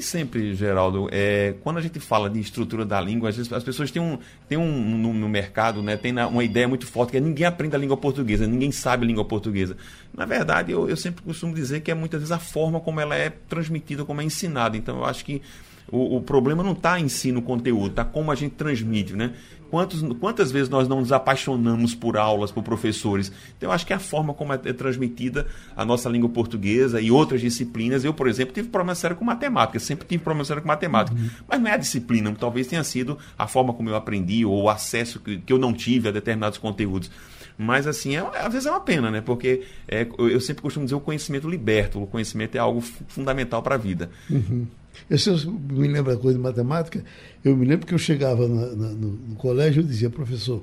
[0.00, 3.62] E sempre, Geraldo, é, quando a gente fala de estrutura da língua, às vezes as
[3.62, 7.18] pessoas têm um, têm um no, no mercado, né, tem uma ideia muito forte que
[7.18, 9.76] é ninguém aprende a língua portuguesa, ninguém sabe a língua portuguesa.
[10.16, 13.14] Na verdade, eu, eu sempre costumo dizer que é muitas vezes a forma como ela
[13.14, 14.74] é transmitida, como é ensinada.
[14.74, 15.42] Então, eu acho que
[15.90, 19.32] o, o problema não está em si no conteúdo, está como a gente transmite, né?
[19.70, 23.30] Quantos, quantas vezes nós não nos apaixonamos por aulas, por professores?
[23.56, 27.00] Então, eu acho que é a forma como é, é transmitida a nossa língua portuguesa
[27.00, 28.04] e outras disciplinas.
[28.04, 31.16] Eu, por exemplo, tive problema sério com matemática, sempre tive problema sério com matemática.
[31.16, 31.30] Uhum.
[31.48, 34.68] Mas não é a disciplina, talvez tenha sido a forma como eu aprendi ou o
[34.68, 37.08] acesso que, que eu não tive a determinados conteúdos.
[37.56, 39.20] Mas, assim, é, às vezes é uma pena, né?
[39.20, 43.76] Porque é, eu sempre costumo dizer o conhecimento liberta, o conhecimento é algo fundamental para
[43.76, 44.10] a vida.
[44.28, 44.66] Uhum.
[45.08, 45.16] Eu,
[45.52, 47.04] me lembro da coisa de matemática,
[47.44, 50.62] eu me lembro que eu chegava na, na, no, no, colégio e dizia, professor,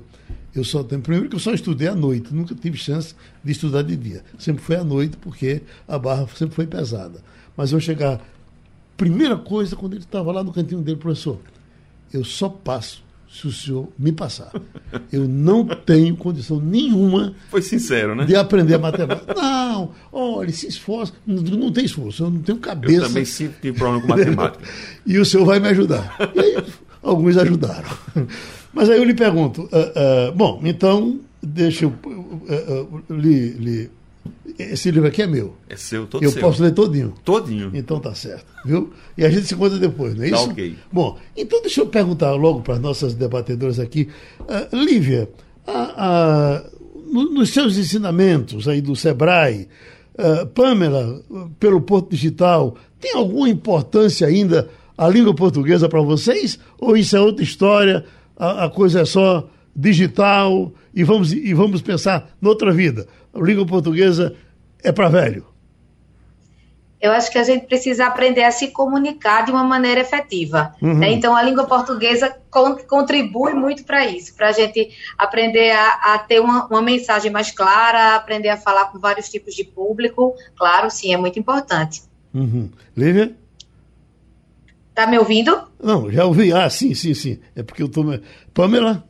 [0.54, 1.00] eu só tenho.
[1.02, 4.24] Primeiro que eu só estudei à noite, nunca tive chance de estudar de dia.
[4.38, 7.20] Sempre foi à noite, porque a barra sempre foi pesada.
[7.56, 8.20] Mas eu chegava.
[8.96, 11.38] Primeira coisa, quando ele estava lá no cantinho dele, professor,
[12.12, 14.50] eu só passo se o senhor me passar.
[15.12, 17.34] Eu não tenho condição nenhuma.
[17.50, 18.24] Foi sincero, né?
[18.24, 19.34] De aprender matemática.
[19.34, 21.12] Não, olha, se esforça.
[21.26, 22.94] Não, não tem esforço, eu não tenho cabeça.
[22.94, 24.64] Eu também sempre tive problema com matemática.
[25.06, 26.16] e o senhor vai me ajudar.
[26.34, 26.64] E aí,
[27.02, 27.88] alguns ajudaram.
[28.72, 33.90] Mas aí eu lhe pergunto: uh, uh, bom, então, deixa eu uh, lhe
[34.58, 35.54] esse livro aqui é meu.
[35.68, 36.40] É seu, todo Eu seu.
[36.40, 37.14] posso ler todinho.
[37.24, 37.70] Todinho.
[37.74, 38.92] Então tá certo, viu?
[39.16, 40.50] E a gente se conta depois, não é tá isso?
[40.50, 40.76] Ok.
[40.90, 44.08] Bom, então deixa eu perguntar logo para as nossas debatedoras aqui.
[44.40, 45.28] Uh, Lívia,
[47.12, 49.68] nos seus ensinamentos aí do Sebrae,
[50.14, 51.22] uh, Pamela,
[51.58, 56.58] pelo Porto Digital, tem alguma importância ainda a língua portuguesa para vocês?
[56.78, 58.04] Ou isso é outra história,
[58.36, 63.06] a, a coisa é só digital e vamos, e vamos pensar noutra vida?
[63.32, 64.34] A língua portuguesa
[64.82, 65.46] é para velho?
[67.00, 70.74] Eu acho que a gente precisa aprender a se comunicar de uma maneira efetiva.
[70.82, 70.98] Uhum.
[70.98, 71.12] Né?
[71.12, 72.36] Então, a língua portuguesa
[72.88, 77.52] contribui muito para isso, para a gente aprender a, a ter uma, uma, mensagem mais
[77.52, 80.34] clara, aprender a falar com vários tipos de público.
[80.56, 82.02] Claro, sim, é muito importante.
[82.34, 82.68] Uhum.
[82.96, 83.32] Lívia?
[84.92, 85.68] Tá me ouvindo?
[85.80, 86.52] Não, já ouvi.
[86.52, 87.38] Ah, sim, sim, sim.
[87.54, 88.04] É porque eu estou.
[88.52, 89.07] Pamela?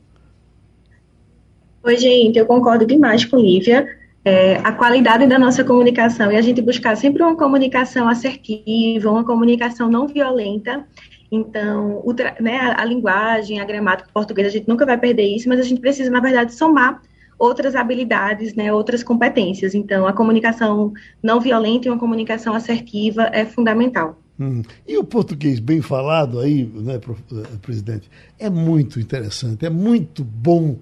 [1.82, 3.86] Oi, gente, eu concordo demais com Lívia
[4.28, 9.24] é, a qualidade da nossa comunicação e a gente buscar sempre uma comunicação assertiva, uma
[9.24, 10.84] comunicação não violenta.
[11.30, 15.48] Então, o, né, a, a, linguagem, a gramática portuguesa, a gente nunca vai perder isso,
[15.48, 17.00] mas a gente precisa, na verdade, somar
[17.38, 19.74] outras habilidades, né, outras competências.
[19.74, 24.20] Então, a comunicação não violenta e uma comunicação assertiva é fundamental.
[24.38, 24.62] Hum.
[24.86, 30.76] E o português bem falado aí, né, eh, presidente, é muito interessante, é muito bom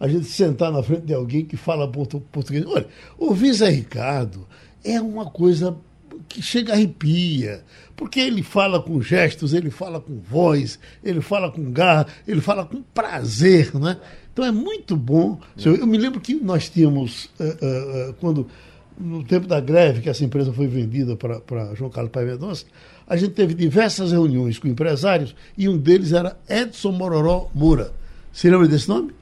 [0.00, 2.64] a gente sentar na frente de alguém que fala português.
[2.66, 2.86] Olha,
[3.18, 4.48] ouvir Zé Ricardo
[4.82, 5.76] é uma coisa
[6.26, 7.62] que chega a arrepia,
[7.94, 12.64] porque ele fala com gestos, ele fala com voz, ele fala com garra, ele fala
[12.64, 13.98] com prazer, né?
[14.32, 15.38] Então é muito bom.
[15.56, 18.46] Eu me lembro que nós tínhamos, uh, uh, quando,
[18.98, 22.64] no tempo da greve, que essa empresa foi vendida para João Carlos Pai Mendonça,
[23.06, 27.92] a gente teve diversas reuniões com empresários e um deles era Edson Mororó Moura.
[28.32, 29.12] Você lembra desse nome?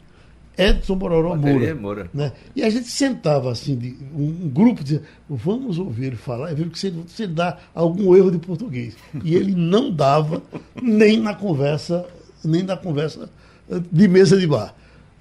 [0.59, 1.75] Edson Bororó Moura.
[1.77, 2.11] Moura.
[2.13, 2.33] Né?
[2.55, 6.55] E a gente sentava assim, de, um, um, grupo dizia, vamos ouvir ele falar e
[6.57, 8.97] ver se ele, se ele dá algum erro de português.
[9.25, 10.43] E ele não dava
[10.83, 12.05] nem na conversa,
[12.45, 13.31] nem na conversa
[13.71, 14.75] eh, de mesa de bar.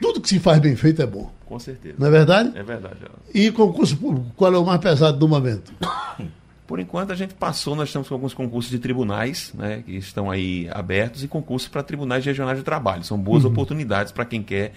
[0.01, 1.33] Tudo que se faz bem feito é bom.
[1.47, 1.95] Com certeza.
[1.99, 2.53] Não é verdade?
[2.55, 2.97] É verdade.
[3.33, 5.73] E concurso público, qual é o mais pesado do momento?
[6.67, 10.31] Por enquanto, a gente passou, nós estamos com alguns concursos de tribunais, né, que estão
[10.31, 13.05] aí abertos, e concursos para tribunais regionais de trabalho.
[13.05, 13.51] São boas uhum.
[13.51, 14.73] oportunidades para quem quer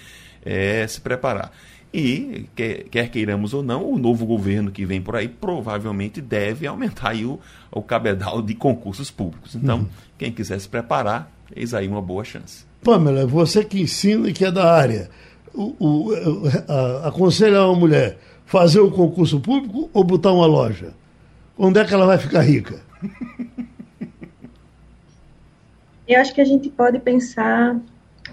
[0.45, 1.51] é, se preparar.
[1.91, 6.67] E, quer, quer, queiramos ou não, o novo governo que vem por aí provavelmente deve
[6.67, 7.39] aumentar o,
[7.71, 9.55] o cabedal de concursos públicos.
[9.55, 9.87] Então, uhum.
[10.17, 12.65] quem quiser se preparar, eis aí uma boa chance.
[12.83, 15.09] Pamela, você que ensina e que é da área,
[15.53, 16.11] o, o,
[16.67, 20.93] a, aconselha uma mulher fazer o concurso público ou botar uma loja?
[21.61, 22.79] Onde é que ela vai ficar rica?
[26.07, 27.77] Eu acho que a gente pode pensar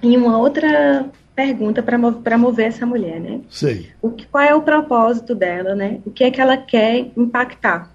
[0.01, 3.41] em uma outra pergunta para mover essa mulher, né?
[3.51, 3.91] Sei.
[4.01, 6.01] O que, qual é o propósito dela, né?
[6.07, 7.91] O que é que ela quer impactar?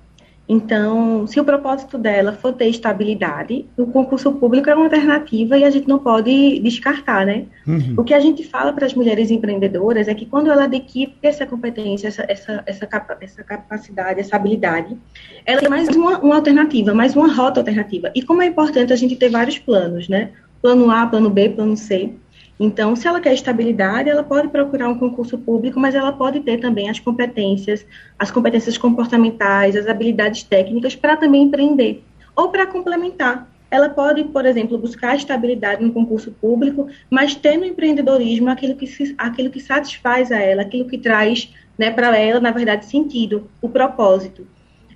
[0.53, 5.63] Então, se o propósito dela for ter estabilidade, o concurso público é uma alternativa e
[5.63, 7.45] a gente não pode descartar, né?
[7.65, 7.93] Uhum.
[7.95, 11.45] O que a gente fala para as mulheres empreendedoras é que quando ela adquire essa
[11.45, 12.85] competência, essa, essa, essa,
[13.21, 14.97] essa capacidade, essa habilidade,
[15.45, 18.11] ela tem mais uma, uma alternativa, mais uma rota alternativa.
[18.13, 20.31] E como é importante a gente ter vários planos, né?
[20.61, 22.13] Plano A, plano B, plano C.
[22.63, 26.59] Então, se ela quer estabilidade, ela pode procurar um concurso público, mas ela pode ter
[26.59, 27.83] também as competências,
[28.19, 32.03] as competências comportamentais, as habilidades técnicas para também empreender.
[32.35, 33.49] Ou para complementar.
[33.71, 38.85] Ela pode, por exemplo, buscar estabilidade no concurso público, mas ter no empreendedorismo aquilo que,
[38.85, 43.49] se, aquilo que satisfaz a ela, aquilo que traz né, para ela, na verdade, sentido,
[43.59, 44.45] o propósito.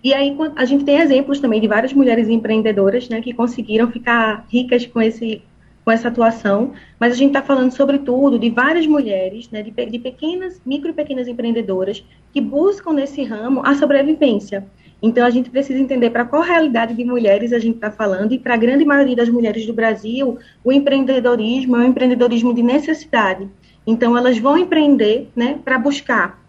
[0.03, 4.45] E aí a gente tem exemplos também de várias mulheres empreendedoras né, que conseguiram ficar
[4.51, 5.41] ricas com esse
[5.85, 9.99] com essa atuação, mas a gente está falando, sobretudo, de várias mulheres, né, de, de
[9.99, 14.65] pequenas, micro e pequenas empreendedoras, que buscam nesse ramo a sobrevivência.
[14.99, 18.39] Então, a gente precisa entender para qual realidade de mulheres a gente está falando, e
[18.39, 23.47] para a grande maioria das mulheres do Brasil, o empreendedorismo é um empreendedorismo de necessidade.
[23.85, 26.43] Então, elas vão empreender né, para buscar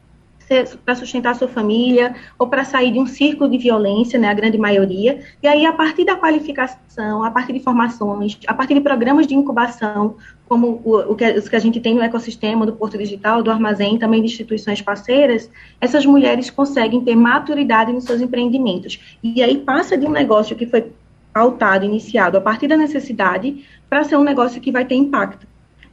[0.84, 4.56] para sustentar sua família ou para sair de um círculo de violência, né, a grande
[4.58, 5.20] maioria.
[5.42, 9.34] E aí, a partir da qualificação, a partir de formações, a partir de programas de
[9.34, 10.16] incubação,
[10.48, 13.50] como o, o que, os que a gente tem no ecossistema do Porto Digital, do
[13.50, 19.18] Armazém, também de instituições parceiras, essas mulheres conseguem ter maturidade nos seus empreendimentos.
[19.22, 20.92] E aí passa de um negócio que foi
[21.32, 25.46] pautado, iniciado a partir da necessidade, para ser um negócio que vai ter impacto.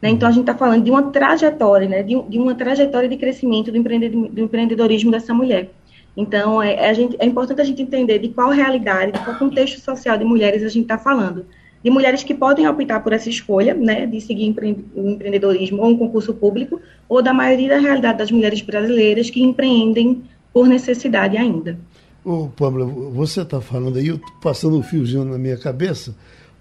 [0.04, 0.10] Né?
[0.10, 2.04] Então, a gente está falando de uma trajetória, né?
[2.04, 5.70] de, de, uma trajetória de crescimento do, do empreendedorismo dessa mulher.
[6.18, 9.80] Então, é, é, gente, é, importante a gente entender de qual realidade, de qual contexto
[9.80, 11.46] social de mulheres a gente está falando.
[11.82, 14.54] De mulheres que podem optar por essa escolha, né, de seguir
[14.94, 19.42] o empreendedorismo ou um concurso público, ou da maioria da realidade das mulheres brasileiras que
[19.42, 21.80] empreendem por necessidade ainda.
[22.26, 26.14] Ô, Pamela, você está falando aí, eu estou passando um fiozinho na minha cabeça,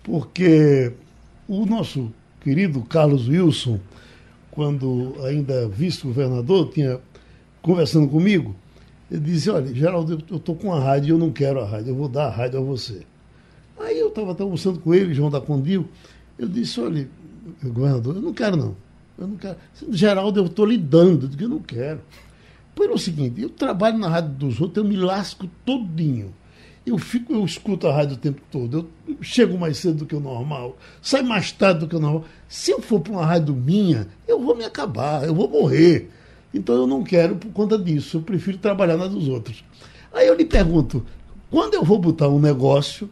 [0.05, 0.93] porque
[1.49, 2.09] o nosso
[2.43, 3.79] querido Carlos Wilson,
[4.51, 7.01] quando ainda vice-governador, tinha
[7.63, 8.55] conversando comigo,
[9.11, 11.95] ele dizia, olha, Geraldo, eu estou com a rádio eu não quero a rádio, eu
[11.95, 13.03] vou dar a rádio a você.
[13.79, 15.87] Aí eu estava almoçando com ele, João da Condil,
[16.39, 17.09] eu disse, olha,
[17.63, 18.77] governador, eu não quero não.
[19.19, 19.57] Eu não quero.
[19.91, 22.01] Geraldo, eu estou lhe dando, eu digo, eu não quero.
[22.75, 26.33] Pelo seguinte, eu trabalho na rádio dos outros, eu me lasco todinho.
[26.85, 28.89] Eu fico, eu escuto a rádio o tempo todo.
[29.07, 32.25] Eu chego mais cedo do que o normal, saio mais tarde do que o normal.
[32.49, 36.11] Se eu for para uma rádio minha, eu vou me acabar, eu vou morrer.
[36.53, 38.19] Então eu não quero por conta disso.
[38.19, 39.65] Eu prefiro trabalhar na dos outros.
[40.13, 41.05] Aí eu lhe pergunto,
[41.51, 43.09] quando eu vou botar um negócio,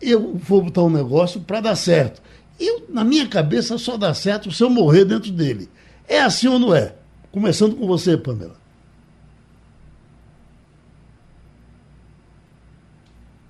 [0.00, 2.22] eu vou botar um negócio para dar certo.
[2.58, 5.68] Eu, na minha cabeça, só dá certo se eu morrer dentro dele.
[6.08, 6.94] É assim ou não é?
[7.30, 8.56] Começando com você, Pamela.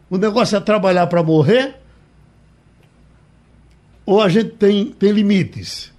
[0.09, 1.75] O negócio é trabalhar para morrer?
[4.05, 5.92] Ou a gente tem, tem limites?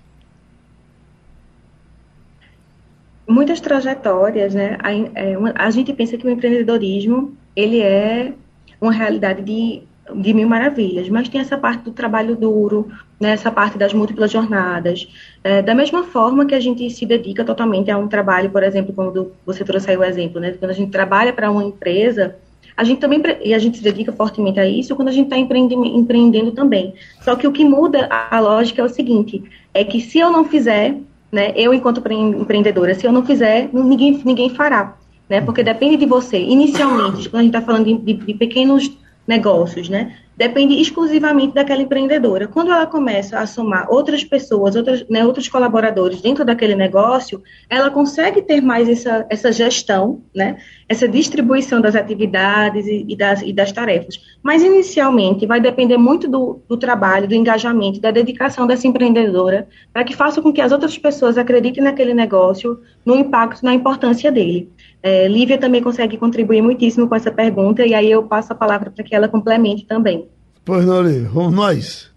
[3.27, 4.77] Muitas trajetórias, né?
[4.81, 8.33] A, é, a, gente pensa que o empreendedorismo ele é
[8.79, 9.81] uma realidade de,
[10.15, 12.89] de mil maravilhas, mas tem essa parte do trabalho duro,
[13.19, 15.09] né, essa parte das múltiplas jornadas.
[15.43, 18.93] É, da mesma forma que a gente se dedica totalmente a um trabalho, por exemplo,
[18.93, 20.53] quando você trouxe aí o exemplo, né?
[20.57, 22.37] Quando a gente trabalha para uma empresa,
[22.77, 25.37] a gente também e a gente se dedica fortemente a isso quando a gente está
[25.37, 26.93] empreendendo, também.
[27.21, 30.45] Só que o que muda a lógica é o seguinte: é que se eu não
[30.45, 30.95] fizer,
[31.31, 34.95] né, eu enquanto empreendedora, se eu não fizer, ninguém, ninguém fará,
[35.27, 35.41] né?
[35.41, 36.37] Porque depende de você.
[36.37, 38.95] Inicialmente, quando a gente está falando de, de, de pequenos
[39.27, 40.15] negócios, né?
[40.37, 42.47] Depende exclusivamente daquela empreendedora.
[42.47, 47.89] Quando ela começa a somar outras pessoas, outras, né, outros colaboradores dentro daquele negócio, ela
[47.89, 53.51] consegue ter mais essa, essa gestão, né, essa distribuição das atividades e, e, das, e
[53.51, 54.19] das tarefas.
[54.43, 60.03] Mas, inicialmente, vai depender muito do, do trabalho, do engajamento, da dedicação dessa empreendedora, para
[60.03, 64.71] que faça com que as outras pessoas acreditem naquele negócio, no impacto, na importância dele.
[65.07, 68.91] É, Lívia também consegue contribuir muitíssimo com essa pergunta, e aí eu passo a palavra
[68.91, 70.27] para que ela complemente também.
[70.65, 72.11] Pois não, Lívia, vamos nós.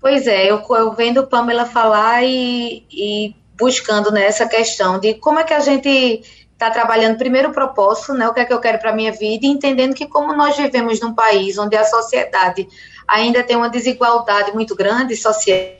[0.00, 5.38] Pois é, eu, eu vendo Pamela falar e, e buscando nessa né, questão de como
[5.38, 6.20] é que a gente
[6.52, 9.12] está trabalhando primeiro o propósito, né, o que é que eu quero para a minha
[9.12, 12.66] vida, e entendendo que como nós vivemos num país onde a sociedade
[13.06, 15.76] ainda tem uma desigualdade muito grande social,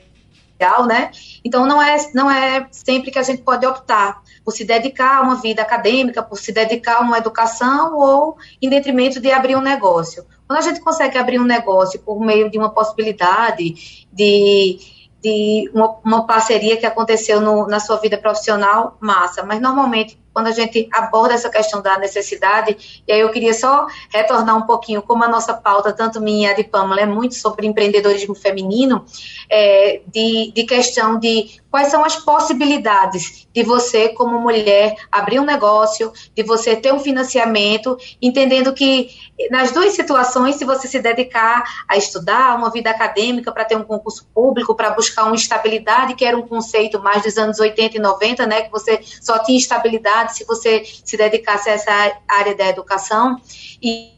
[0.87, 1.11] né?
[1.43, 5.21] Então não é não é sempre que a gente pode optar por se dedicar a
[5.21, 9.61] uma vida acadêmica, por se dedicar a uma educação ou em detrimento de abrir um
[9.61, 10.25] negócio.
[10.47, 15.97] Quando a gente consegue abrir um negócio por meio de uma possibilidade de de uma,
[16.03, 19.43] uma, parceria que aconteceu no, na sua vida profissional, massa.
[19.43, 23.85] Mas normalmente quando a gente aborda essa questão da necessidade, e aí eu queria só
[24.09, 28.33] retornar um pouquinho, como a nossa pauta, tanto minha de Pamela, é muito sobre empreendedorismo
[28.33, 29.05] feminino,
[29.49, 35.45] é, de, de questão de quais são as possibilidades de você, como mulher, abrir um
[35.45, 39.09] negócio, de você ter um financiamento, entendendo que
[39.49, 43.83] nas duas situações, se você se dedicar a estudar, uma vida acadêmica, para ter um
[43.83, 47.99] concurso público, para buscar uma estabilidade, que era um conceito mais dos anos 80 e
[47.99, 52.67] 90, né, que você só tinha estabilidade se você se dedicasse a essa área da
[52.67, 53.37] educação.
[53.81, 54.11] E,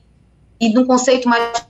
[0.60, 1.66] e num conceito mais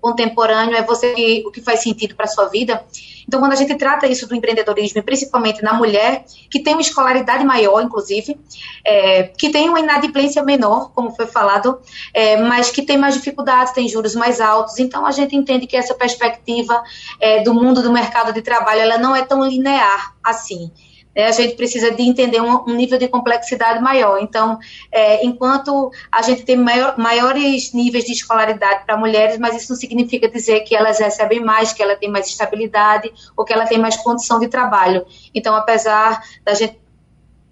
[0.00, 2.84] contemporâneo é você o que faz sentido para sua vida.
[3.26, 7.44] Então, quando a gente trata isso do empreendedorismo, principalmente na mulher, que tem uma escolaridade
[7.44, 8.38] maior, inclusive,
[8.84, 11.78] é, que tem uma inadimplência menor, como foi falado,
[12.12, 14.78] é, mas que tem mais dificuldades, tem juros mais altos.
[14.78, 16.82] Então, a gente entende que essa perspectiva
[17.20, 20.70] é, do mundo do mercado de trabalho, ela não é tão linear assim
[21.14, 24.18] né, a gente precisa de entender um, um, nível de complexidade maior.
[24.20, 24.58] Então,
[24.90, 29.78] é, enquanto a gente tem maior, maiores níveis de escolaridade para mulheres, mas isso não
[29.78, 33.78] significa dizer que elas recebem mais, que ela tem mais estabilidade ou que ela tem
[33.78, 35.04] mais condição de trabalho.
[35.34, 36.81] Então, apesar da gente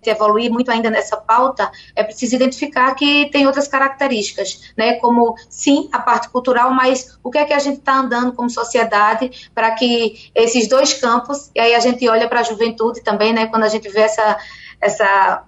[0.09, 4.94] evoluir muito ainda nessa pauta, é preciso identificar que tem outras características, né?
[4.94, 8.48] Como sim a parte cultural, mas o que é que a gente está andando como
[8.48, 13.32] sociedade para que esses dois campos, e aí a gente olha para a juventude também,
[13.32, 13.46] né?
[13.46, 14.38] Quando a gente vê essa
[14.80, 15.44] essa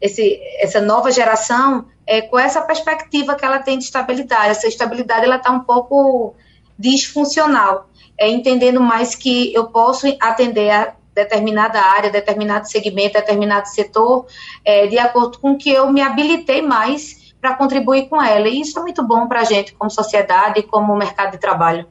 [0.00, 4.50] esse, essa nova geração é, com essa perspectiva que ela tem de estabilidade.
[4.50, 6.34] Essa estabilidade ela está um pouco
[6.78, 7.88] disfuncional,
[8.18, 14.26] é, entendendo mais que eu posso atender a determinada área, determinado segmento, determinado setor,
[14.64, 18.48] é, de acordo com que eu me habilitei mais para contribuir com ela.
[18.48, 21.86] E isso é muito bom para a gente, como sociedade como mercado de trabalho.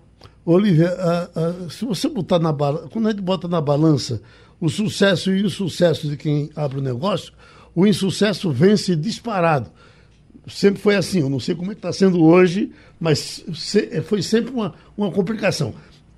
[0.45, 0.91] Olivia,
[1.69, 4.21] se você botar na balança, quando a gente bota na balança
[4.59, 7.33] o sucesso e o insucesso de quem abre o negócio,
[7.75, 9.71] o insucesso vence disparado.
[10.47, 13.43] Sempre foi assim, eu não sei como é está sendo hoje, mas
[14.05, 15.73] foi sempre uma, uma complicação.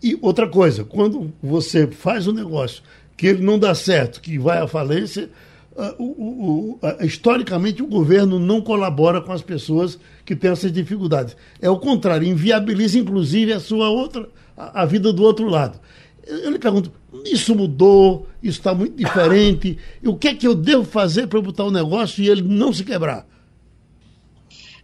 [0.06, 2.84] E outra coisa, quando você faz um negócio
[3.18, 5.32] que ele não dá certo, que vai à falência,
[5.76, 11.36] uh, uh, historicamente o governo não colabora com as pessoas que têm essas dificuldades.
[11.60, 15.80] É o contrário, inviabiliza inclusive a sua outra, a, a vida do outro lado.
[16.28, 16.92] Eu lhe pergunto,
[17.26, 19.76] isso mudou, isso está muito diferente,
[20.06, 22.72] o que é que eu devo fazer para botar o um negócio e ele não
[22.72, 23.26] se quebrar?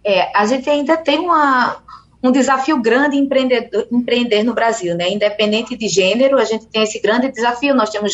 [0.03, 1.77] É, a gente ainda tem uma,
[2.23, 5.09] um desafio grande empreender, empreender no Brasil, né?
[5.09, 7.73] Independente de gênero, a gente tem esse grande desafio.
[7.73, 8.13] Nós temos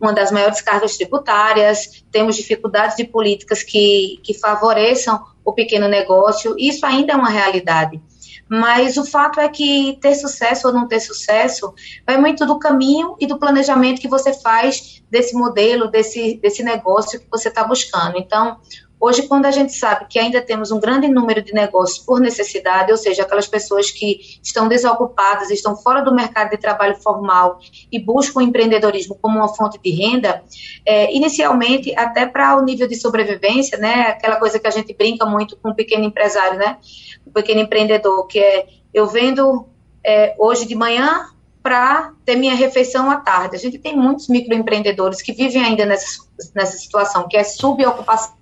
[0.00, 6.54] uma das maiores cargas tributárias, temos dificuldades de políticas que, que favoreçam o pequeno negócio.
[6.58, 8.00] Isso ainda é uma realidade.
[8.48, 11.74] Mas o fato é que ter sucesso ou não ter sucesso
[12.06, 17.18] vai muito do caminho e do planejamento que você faz desse modelo, desse, desse negócio
[17.18, 18.16] que você está buscando.
[18.18, 18.58] Então,
[18.98, 22.90] Hoje, quando a gente sabe que ainda temos um grande número de negócios por necessidade,
[22.90, 27.58] ou seja, aquelas pessoas que estão desocupadas, estão fora do mercado de trabalho formal
[27.92, 30.42] e buscam o empreendedorismo como uma fonte de renda,
[30.84, 35.26] é, inicialmente, até para o nível de sobrevivência, né, aquela coisa que a gente brinca
[35.26, 36.78] muito com o pequeno empresário, né,
[37.26, 39.68] o pequeno empreendedor, que é eu vendo
[40.02, 41.26] é, hoje de manhã
[41.62, 43.56] para ter minha refeição à tarde.
[43.56, 46.24] A gente tem muitos microempreendedores que vivem ainda nessa,
[46.54, 48.36] nessa situação, que é subocupação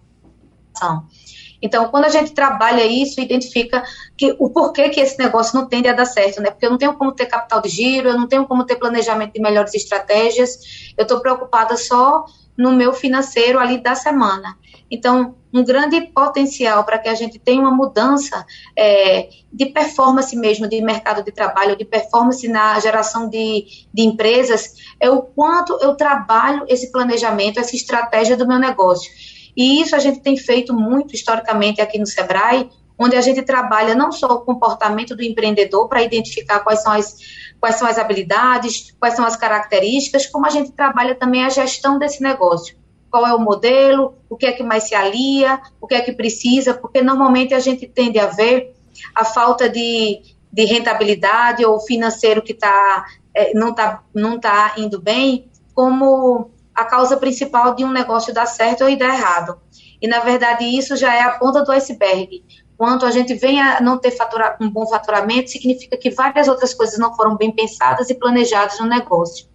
[1.64, 3.82] então, quando a gente trabalha isso, identifica
[4.18, 6.50] que o porquê que esse negócio não tende a dar certo, né?
[6.50, 9.32] Porque eu não tenho como ter capital de giro, eu não tenho como ter planejamento
[9.32, 14.58] de melhores estratégias, eu estou preocupada só no meu financeiro ali da semana.
[14.90, 18.44] Então, um grande potencial para que a gente tenha uma mudança
[18.76, 24.74] é, de performance mesmo, de mercado de trabalho, de performance na geração de, de empresas,
[25.00, 29.10] é o quanto eu trabalho esse planejamento, essa estratégia do meu negócio.
[29.56, 33.94] E isso a gente tem feito muito historicamente aqui no Sebrae, onde a gente trabalha
[33.94, 37.16] não só o comportamento do empreendedor para identificar quais são as
[37.60, 41.98] quais são as habilidades, quais são as características, como a gente trabalha também a gestão
[41.98, 42.76] desse negócio.
[43.10, 46.12] Qual é o modelo, o que é que mais se alia, o que é que
[46.12, 48.74] precisa, porque normalmente a gente tende a ver
[49.14, 50.20] a falta de,
[50.52, 56.84] de rentabilidade ou financeiro que tá, é, não está não tá indo bem como a
[56.84, 59.58] causa principal de um negócio dar certo ou dar errado.
[60.00, 62.44] E, na verdade, isso já é a ponta do iceberg.
[62.76, 66.74] Quando a gente vem a não ter fatura, um bom faturamento, significa que várias outras
[66.74, 69.46] coisas não foram bem pensadas e planejadas no negócio.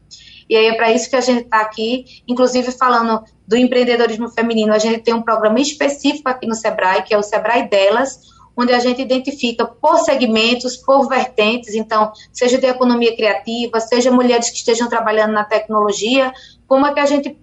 [0.49, 4.73] E aí é para isso que a gente está aqui, inclusive falando do empreendedorismo feminino.
[4.73, 8.19] A gente tem um programa específico aqui no Sebrae, que é o Sebrae Delas,
[8.57, 14.49] onde a gente identifica por segmentos, por vertentes, então, seja de economia criativa, seja mulheres
[14.49, 16.33] que estejam trabalhando na tecnologia,
[16.69, 17.35] como é que a gente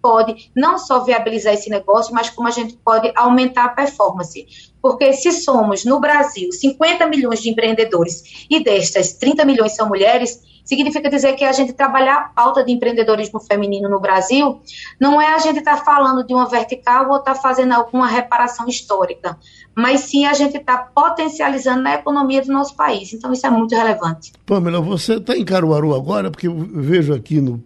[0.00, 4.72] pode não só viabilizar esse negócio, mas como a gente pode aumentar a performance.
[4.80, 10.42] Porque se somos, no Brasil, 50 milhões de empreendedores e destas 30 milhões são mulheres,
[10.64, 14.60] significa dizer que a gente trabalhar a pauta de empreendedorismo feminino no Brasil
[15.00, 18.08] não é a gente estar tá falando de uma vertical ou estar tá fazendo alguma
[18.08, 19.38] reparação histórica,
[19.74, 23.12] mas sim a gente está potencializando na economia do nosso país.
[23.12, 24.32] Então isso é muito relevante.
[24.46, 27.62] Pamela, você está em Caruaru agora, porque eu vejo aqui no,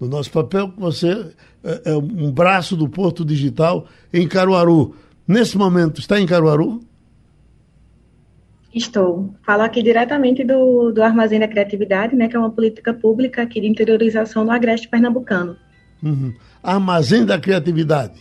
[0.00, 1.32] no nosso papel que você
[1.64, 4.94] é, é um braço do Porto Digital em Caruaru.
[5.26, 6.80] Nesse momento, está em Caruaru?
[8.74, 9.34] Estou.
[9.44, 13.60] Falo aqui diretamente do, do Armazém da Criatividade, né, que é uma política pública aqui
[13.60, 15.56] de interiorização no Agreste Pernambucano.
[16.02, 16.32] Uhum.
[16.62, 18.20] Armazém da Criatividade.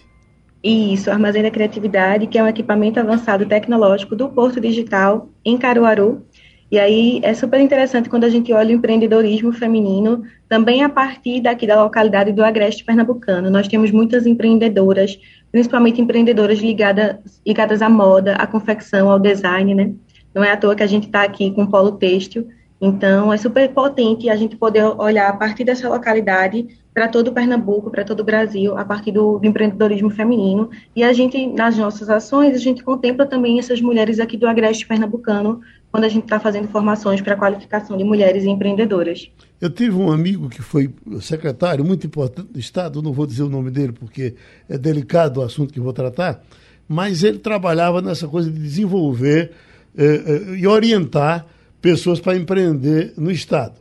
[0.64, 6.26] Isso, Armazém da Criatividade, que é um equipamento avançado tecnológico do Porto Digital em Caruaru,
[6.70, 11.40] e aí é super interessante quando a gente olha o empreendedorismo feminino, também a partir
[11.40, 13.50] daqui da localidade do Agreste Pernambucano.
[13.50, 15.18] Nós temos muitas empreendedoras,
[15.50, 17.16] principalmente empreendedoras ligadas,
[17.46, 19.94] ligadas à moda, à confecção, ao design, né?
[20.36, 22.48] Não é à toa que a gente está aqui com o polo têxtil.
[22.80, 27.90] Então, é super potente a gente poder olhar a partir dessa localidade para todo Pernambuco,
[27.90, 30.70] para todo o Brasil, a partir do, do, empreendedorismo feminino.
[30.96, 34.86] E a gente, nas nossas ações, a gente contempla também essas mulheres aqui do Agreste
[34.86, 35.62] Pernambucano
[35.92, 39.30] quando a gente está fazendo formações para a qualificação de mulheres empreendedoras.
[39.60, 43.50] Eu tive um amigo que foi secretário muito importante do Estado, não vou dizer o
[43.50, 44.36] nome dele porque
[44.70, 46.44] é delicado o assunto que vou tratar,
[46.88, 49.52] mas ele trabalhava nessa coisa de desenvolver
[49.98, 51.46] eh, eh, e orientar
[51.82, 53.76] pessoas para empreender no Estado.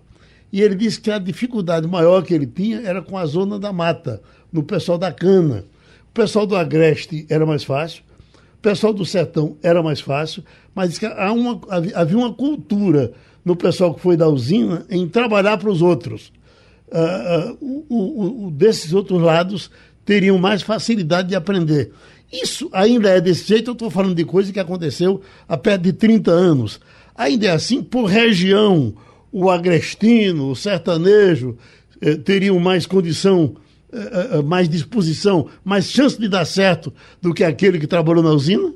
[0.52, 3.72] E ele disse que a dificuldade maior que ele tinha era com a zona da
[3.72, 5.64] mata, no pessoal da cana.
[6.08, 8.02] O pessoal do Agreste era mais fácil,
[8.66, 10.42] pessoal do sertão era mais fácil,
[10.74, 10.98] mas
[11.32, 11.60] uma,
[11.94, 13.12] havia uma cultura
[13.44, 16.32] no pessoal que foi da usina em trabalhar para os outros.
[16.88, 19.70] Uh, uh, o, o, desses outros lados
[20.04, 21.92] teriam mais facilidade de aprender.
[22.32, 25.92] Isso ainda é desse jeito, eu estou falando de coisa que aconteceu há perto de
[25.92, 26.80] 30 anos.
[27.14, 28.94] Ainda é assim, por região,
[29.30, 31.56] o agrestino, o sertanejo
[32.00, 33.54] eh, teriam mais condição
[33.92, 38.72] uh, mais disposição, mais chance de dar certo do que aquele que trabalhou na usina?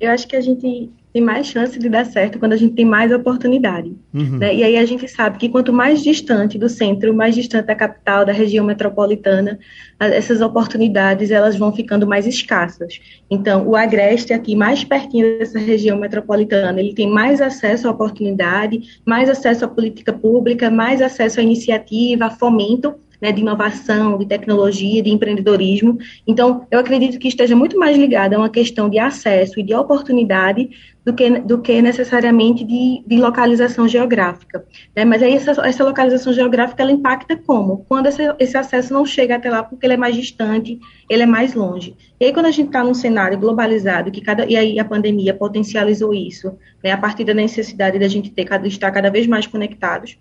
[0.00, 2.84] Eu acho que a gente tem mais chance de dar certo quando a gente tem
[2.84, 3.94] mais oportunidade.
[4.12, 4.38] Uhum.
[4.38, 4.52] Né?
[4.52, 8.26] E aí a gente sabe que quanto mais distante do centro, mais distante da capital,
[8.26, 9.56] da região metropolitana,
[10.00, 12.98] essas oportunidades elas vão ficando mais escassas.
[13.30, 19.00] Então, o Agreste aqui, mais pertinho dessa região metropolitana, ele tem mais acesso à oportunidade,
[19.06, 24.26] mais acesso à política pública, mais acesso à iniciativa, a fomento, né, de inovação, de
[24.26, 25.96] tecnologia, de empreendedorismo.
[26.26, 29.74] Então, eu acredito que esteja muito mais ligada a uma questão de acesso e de
[29.74, 30.68] oportunidade
[31.04, 34.64] do que, do que necessariamente de, de localização geográfica.
[34.96, 35.04] Né?
[35.04, 37.84] Mas aí essa, essa localização geográfica ela impacta como?
[37.88, 40.78] Quando esse, esse acesso não chega até lá porque ele é mais distante,
[41.10, 41.94] ele é mais longe.
[42.18, 45.34] E aí quando a gente está num cenário globalizado, que cada, e aí a pandemia
[45.34, 46.92] potencializou isso, né?
[46.92, 50.18] a partir da necessidade da gente ter, estar cada vez mais conectados,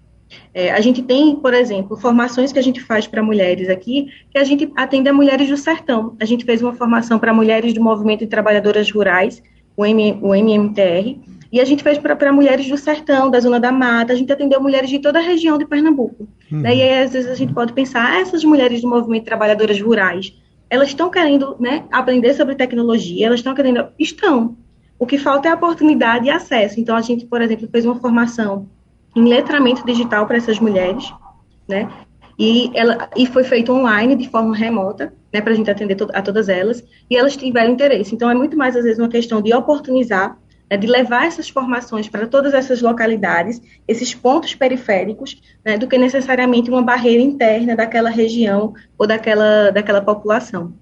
[0.53, 4.37] é, a gente tem, por exemplo, formações que a gente faz para mulheres aqui, que
[4.37, 6.15] a gente atende a mulheres do sertão.
[6.19, 9.43] A gente fez uma formação para mulheres do movimento de trabalhadoras rurais,
[9.75, 11.19] o, M, o MMTR,
[11.51, 14.59] e a gente fez para mulheres do sertão, da zona da mata, a gente atendeu
[14.59, 16.27] mulheres de toda a região de Pernambuco.
[16.51, 16.61] Uhum.
[16.61, 16.77] Né?
[16.77, 20.33] E aí, às vezes, a gente pode pensar, ah, essas mulheres do movimento trabalhadoras rurais,
[20.67, 23.87] elas estão querendo né, aprender sobre tecnologia, elas estão querendo.
[23.99, 24.57] Estão.
[24.97, 26.79] O que falta é oportunidade e acesso.
[26.79, 28.67] Então, a gente, por exemplo, fez uma formação
[29.15, 31.13] em letramento digital para essas mulheres,
[31.67, 31.87] né?
[32.37, 36.07] E, ela, e foi feito online, de forma remota, né, para a gente atender to
[36.13, 38.13] a todas elas, e elas tiveram interesse.
[38.13, 40.37] Então, é muito mais, às vezes, uma questão de oportunizar,
[40.69, 45.97] né, de levar essas formações para todas essas localidades, esses pontos periféricos, né, do que
[45.97, 50.73] necessariamente uma barreira interna daquela região ou daquela, daquela população.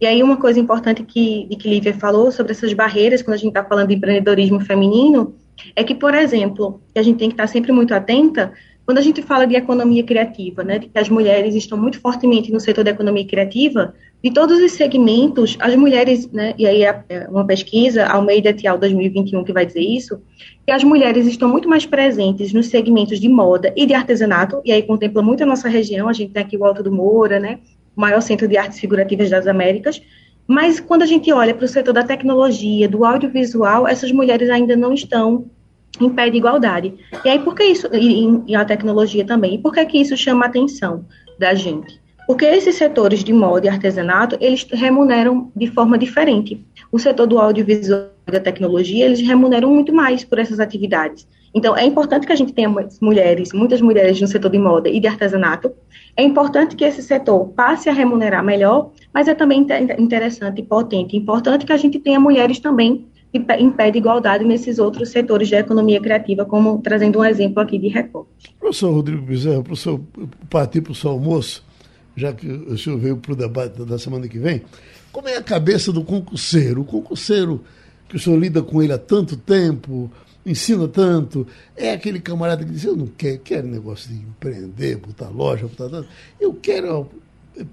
[0.00, 3.48] E aí, uma coisa importante que, que Lívia falou sobre essas barreiras, quando a gente
[3.48, 5.34] está falando de empreendedorismo feminino,
[5.74, 8.52] é que, por exemplo, a gente tem que estar sempre muito atenta,
[8.88, 12.50] quando a gente fala de economia criativa, né, de que as mulheres estão muito fortemente
[12.50, 13.92] no setor da economia criativa,
[14.24, 18.66] de todos os segmentos, as mulheres, né, e aí é, é uma pesquisa, Almeida et
[18.66, 18.78] al.
[18.78, 20.22] 2021 que vai dizer isso,
[20.64, 24.72] que as mulheres estão muito mais presentes nos segmentos de moda e de artesanato, e
[24.72, 27.58] aí contempla muito a nossa região, a gente tem aqui o Alto do Moura, né,
[27.94, 30.00] o maior centro de artes figurativas das Américas,
[30.46, 34.74] mas quando a gente olha para o setor da tecnologia, do audiovisual, essas mulheres ainda
[34.74, 35.44] não estão
[36.00, 36.94] impede igualdade.
[37.24, 40.16] E aí, por que isso, e, e a tecnologia também, e por que, que isso
[40.16, 41.04] chama a atenção
[41.38, 42.00] da gente?
[42.26, 46.62] Porque esses setores de moda e artesanato, eles remuneram de forma diferente.
[46.92, 51.26] O setor do audiovisual e da tecnologia, eles remuneram muito mais por essas atividades.
[51.54, 52.68] Então, é importante que a gente tenha
[53.00, 55.72] mulheres, muitas mulheres no setor de moda e de artesanato.
[56.14, 59.66] É importante que esse setor passe a remunerar melhor, mas é também
[59.98, 61.16] interessante e potente.
[61.16, 66.00] É importante que a gente tenha mulheres também impede igualdade nesses outros setores da economia
[66.00, 68.54] criativa, como trazendo um exemplo aqui de recorte.
[68.58, 70.00] Professor Rodrigo Bezerra, professor,
[70.48, 71.64] partir para o seu almoço,
[72.16, 74.62] já que o senhor veio para o debate da semana que vem,
[75.12, 76.82] como é a cabeça do concurseiro?
[76.82, 77.62] O concurseiro
[78.08, 80.10] que o senhor lida com ele há tanto tempo,
[80.44, 85.28] ensina tanto, é aquele camarada que diz, eu não quero, quero negócio de empreender, botar
[85.28, 86.04] loja, botar...
[86.40, 87.08] Eu quero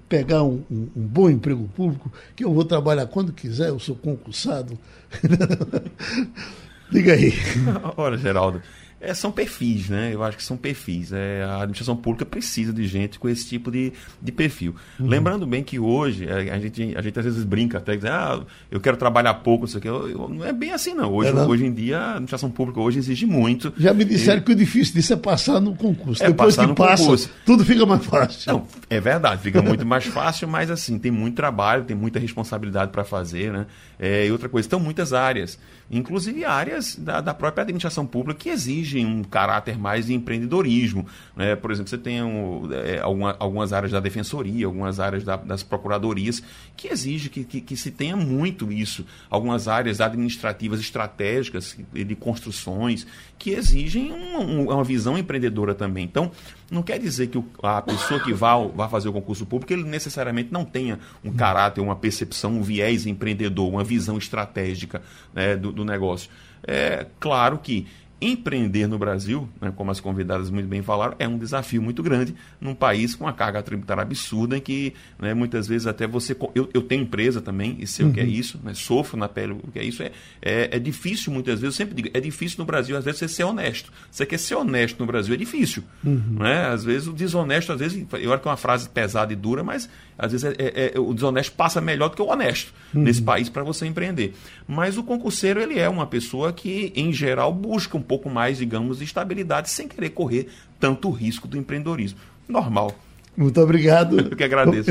[0.08, 3.94] pegar um, um, um, bom emprego público, que eu vou trabalhar quando quiser, eu sou
[3.94, 4.78] concursado.
[6.90, 7.32] Diga aí.
[7.96, 8.62] Olha, Geraldo,
[8.98, 10.10] é, são perfis, né?
[10.12, 11.12] Eu acho que são perfis.
[11.12, 14.74] É, a administração pública precisa de gente com esse tipo de, de perfil.
[14.98, 15.06] Uhum.
[15.06, 18.06] Lembrando bem que hoje, a, é, a, gente, a gente às vezes brinca até, diz,
[18.06, 19.86] ah, eu quero trabalhar pouco, isso aqui.
[19.86, 21.12] Eu, eu, não é bem assim, não.
[21.12, 21.46] Hoje, é não.
[21.46, 23.72] hoje em dia, a administração pública hoje exige muito.
[23.76, 24.44] Já me disseram e...
[24.44, 26.22] que o difícil disso é passar no concurso.
[26.22, 27.30] É Depois passar que passa, concurso.
[27.44, 28.52] tudo fica mais fácil.
[28.52, 32.92] Não, é verdade, fica muito mais fácil, mas assim, tem muito trabalho, tem muita responsabilidade
[32.92, 33.66] para fazer, né?
[33.98, 35.58] É, e outra coisa, estão muitas áreas
[35.90, 41.06] inclusive áreas da, da, própria administração pública que exigem um caráter mais de empreendedorismo.
[41.36, 41.54] Né?
[41.54, 45.62] Por exemplo, você tem um, é, alguma, algumas áreas da defensoria, algumas áreas da, das
[45.62, 46.42] procuradorias
[46.76, 49.06] que exigem que, que, que, se tenha muito isso.
[49.30, 53.06] Algumas áreas administrativas estratégicas de construções
[53.38, 56.04] que exigem um, uma visão empreendedora também.
[56.04, 56.32] Então,
[56.70, 60.52] não quer dizer que a pessoa que vá, vá fazer o concurso público ele necessariamente
[60.52, 65.02] não tenha um caráter, uma percepção, um viés empreendedor, uma visão estratégica
[65.32, 66.30] né, do, do negócio.
[66.66, 67.86] É claro que
[68.18, 72.34] Empreender no Brasil, né, como as convidadas muito bem falaram, é um desafio muito grande
[72.58, 76.34] num país com uma carga tributária absurda, em que né, muitas vezes até você.
[76.54, 78.10] Eu, eu tenho empresa também, e sei uhum.
[78.10, 78.30] o que é uhum.
[78.30, 80.02] isso, né, sofro na pele o que é isso.
[80.02, 83.20] É, é, é, difícil muitas vezes, eu sempre digo, é difícil no Brasil, às vezes,
[83.20, 83.92] você ser honesto.
[84.10, 85.84] Você quer ser honesto no Brasil, é difícil.
[86.02, 86.36] Uhum.
[86.38, 86.68] Né?
[86.68, 89.62] Às vezes o desonesto, às vezes, eu acho que é uma frase pesada e dura,
[89.62, 93.02] mas às vezes é, é, é o desonesto passa melhor do que o honesto uhum.
[93.02, 94.34] nesse país para você empreender.
[94.66, 98.98] Mas o concurseiro, ele é uma pessoa que, em geral, busca um pouco mais, digamos,
[98.98, 100.48] de estabilidade, sem querer correr
[100.80, 102.18] tanto risco do empreendedorismo.
[102.48, 102.94] Normal.
[103.36, 104.18] Muito obrigado.
[104.30, 104.90] Eu que agradeço.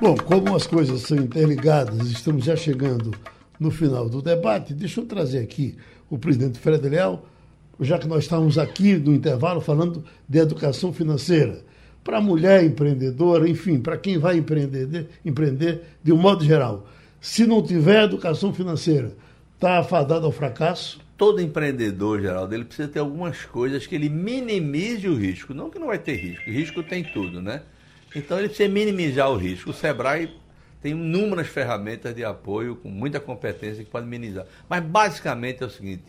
[0.00, 3.12] Bom, como as coisas são interligadas, estamos já chegando
[3.58, 5.76] no final do debate, deixa eu trazer aqui
[6.08, 7.26] o presidente Fred Leal,
[7.78, 11.62] já que nós estávamos aqui no intervalo falando de educação financeira.
[12.10, 16.88] Para a mulher empreendedora, enfim, para quem vai empreender, empreender de um modo geral.
[17.20, 19.12] Se não tiver educação financeira,
[19.54, 20.98] está afadado ao fracasso?
[21.16, 25.54] todo empreendedor, Geraldo, ele precisa ter algumas coisas que ele minimize o risco.
[25.54, 27.62] Não que não vai ter risco, risco tem tudo, né?
[28.16, 29.70] Então ele precisa minimizar o risco.
[29.70, 30.34] O Sebrae
[30.82, 34.46] tem inúmeras ferramentas de apoio com muita competência que pode minimizar.
[34.68, 36.04] Mas basicamente é o seguinte: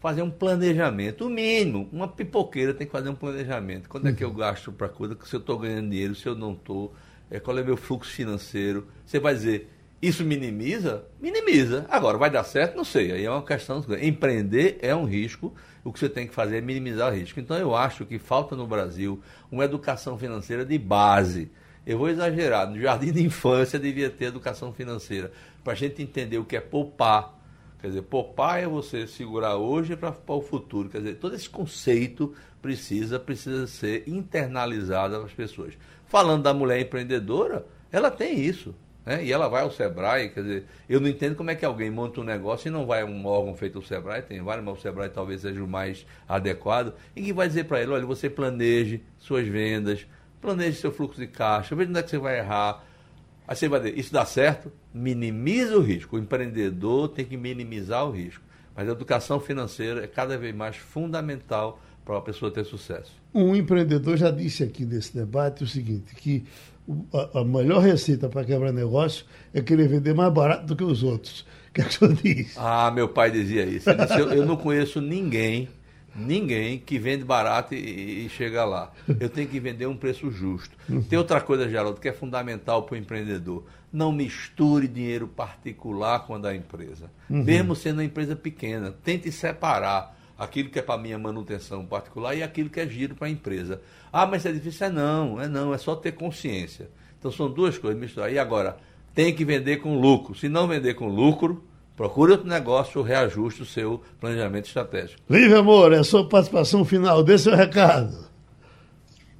[0.00, 1.26] fazer um planejamento.
[1.26, 3.88] O mínimo, uma pipoqueira tem que fazer um planejamento.
[3.88, 5.16] Quando é que eu gasto para coisa?
[5.24, 6.94] Se eu estou ganhando dinheiro, se eu não estou,
[7.30, 8.86] é, qual é o meu fluxo financeiro?
[9.04, 9.68] Você vai dizer,
[10.00, 11.04] isso minimiza?
[11.20, 11.84] Minimiza.
[11.88, 12.76] Agora, vai dar certo?
[12.76, 13.10] Não sei.
[13.10, 13.84] Aí é uma questão.
[14.00, 15.52] Empreender é um risco.
[15.82, 17.40] O que você tem que fazer é minimizar o risco.
[17.40, 19.20] Então, eu acho que falta no Brasil
[19.50, 21.50] uma educação financeira de base.
[21.84, 22.70] Eu vou exagerar.
[22.70, 25.32] No jardim de infância devia ter educação financeira.
[25.64, 27.36] Para a gente entender o que é poupar.
[27.80, 30.88] Quer dizer, poupar é você segurar hoje para o futuro.
[30.88, 35.78] Quer dizer, todo esse conceito precisa, precisa ser internalizado nas pessoas.
[36.06, 38.74] Falando da mulher empreendedora, ela tem isso.
[39.06, 39.24] Né?
[39.24, 42.20] E ela vai ao Sebrae, quer dizer, eu não entendo como é que alguém monta
[42.20, 44.82] um negócio e não vai a um órgão feito o Sebrae, tem vários, mas o
[44.82, 49.00] Sebrae talvez seja o mais adequado, e que vai dizer para ele, olha, você planeje
[49.16, 50.06] suas vendas,
[50.42, 52.84] planeje seu fluxo de caixa, veja onde é que você vai errar.
[53.48, 54.70] Aí você vai dizer, isso dá certo?
[54.92, 56.16] Minimiza o risco.
[56.16, 58.44] O empreendedor tem que minimizar o risco.
[58.76, 63.12] Mas a educação financeira é cada vez mais fundamental para a pessoa ter sucesso.
[63.34, 66.44] Um empreendedor já disse aqui nesse debate o seguinte, que
[67.34, 71.46] a, melhor receita para quebrar negócio é querer vender mais barato do que os outros.
[71.68, 72.54] O que, é que o senhor diz?
[72.56, 73.94] Ah, meu pai dizia isso.
[73.94, 75.68] Disse, eu, eu, não conheço ninguém,
[76.14, 78.92] ninguém que vende barato e, e, chega lá.
[79.20, 80.76] Eu tenho que vender um preço justo.
[81.08, 83.64] Tem outra coisa, Geraldo, que é fundamental para o empreendedor.
[83.92, 87.10] Não misture dinheiro particular com a da empresa.
[87.28, 87.44] Uhum.
[87.44, 92.42] Mesmo sendo uma empresa pequena, tente separar aquilo que é para minha manutenção particular e
[92.42, 93.80] aquilo que é giro para a empresa.
[94.12, 94.86] Ah, mas é difícil?
[94.86, 96.88] É não, é não, é só ter consciência.
[97.18, 98.34] Então são duas coisas misturadas.
[98.34, 98.78] E agora,
[99.14, 100.34] tem que vender com lucro.
[100.34, 101.64] Se não vender com lucro,
[101.98, 105.20] procure outro negócio, reajuste o seu planejamento estratégico.
[105.28, 108.28] Lívia Amor, é a sua participação final, dê seu recado.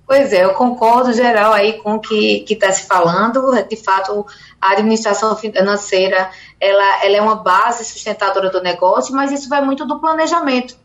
[0.05, 3.53] Pois é, eu concordo geral aí com o que está se falando.
[3.69, 4.27] De fato,
[4.61, 9.87] a administração financeira ela, ela é uma base sustentadora do negócio, mas isso vai muito
[9.87, 10.77] do planejamento.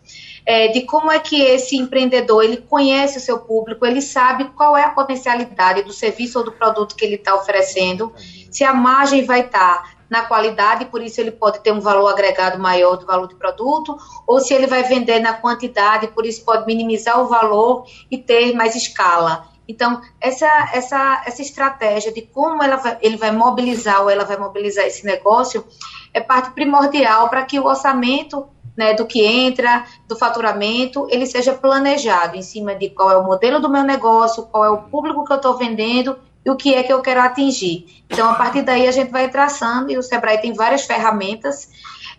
[0.46, 4.76] É, de como é que esse empreendedor ele conhece o seu público, ele sabe qual
[4.76, 8.12] é a potencialidade do serviço ou do produto que ele está oferecendo,
[8.52, 12.07] se a margem vai estar tá na qualidade, por isso ele pode ter um valor
[12.07, 13.97] agregado maior do valor do produto,
[14.28, 18.53] ou se ele vai vender na quantidade, por isso pode minimizar o valor e ter
[18.53, 19.47] mais escala.
[19.68, 24.38] Então, essa, essa, essa estratégia de como ela vai, ele vai mobilizar ou ela vai
[24.38, 25.66] mobilizar esse negócio
[26.14, 28.45] é parte primordial para que o orçamento
[28.78, 33.24] né, do que entra, do faturamento, ele seja planejado em cima de qual é o
[33.24, 36.18] modelo do meu negócio, qual é o público que eu estou vendendo
[36.50, 38.04] o que é que eu quero atingir.
[38.10, 41.70] Então, a partir daí, a gente vai traçando, e o Sebrae tem várias ferramentas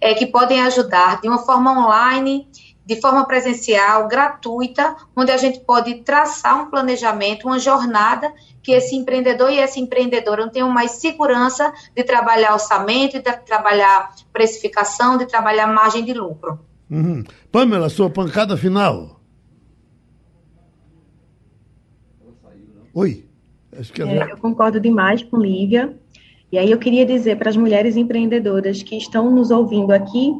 [0.01, 2.49] é, que podem ajudar de uma forma online,
[2.87, 8.95] de forma presencial, gratuita, onde a gente pode traçar um planejamento, uma jornada que esse
[8.95, 15.67] empreendedor e essa empreendedora tenham mais segurança de trabalhar orçamento, de trabalhar precificação, de trabalhar
[15.67, 16.59] margem de lucro.
[16.91, 17.25] Uhum.
[17.51, 19.21] Pamela, sua pancada final.
[22.93, 23.24] Oi.
[24.29, 25.95] É, eu concordo demais com Lívia.
[26.51, 30.33] E aí eu queria dizer para as mulheres empreendedoras que estão nos ouvindo aqui,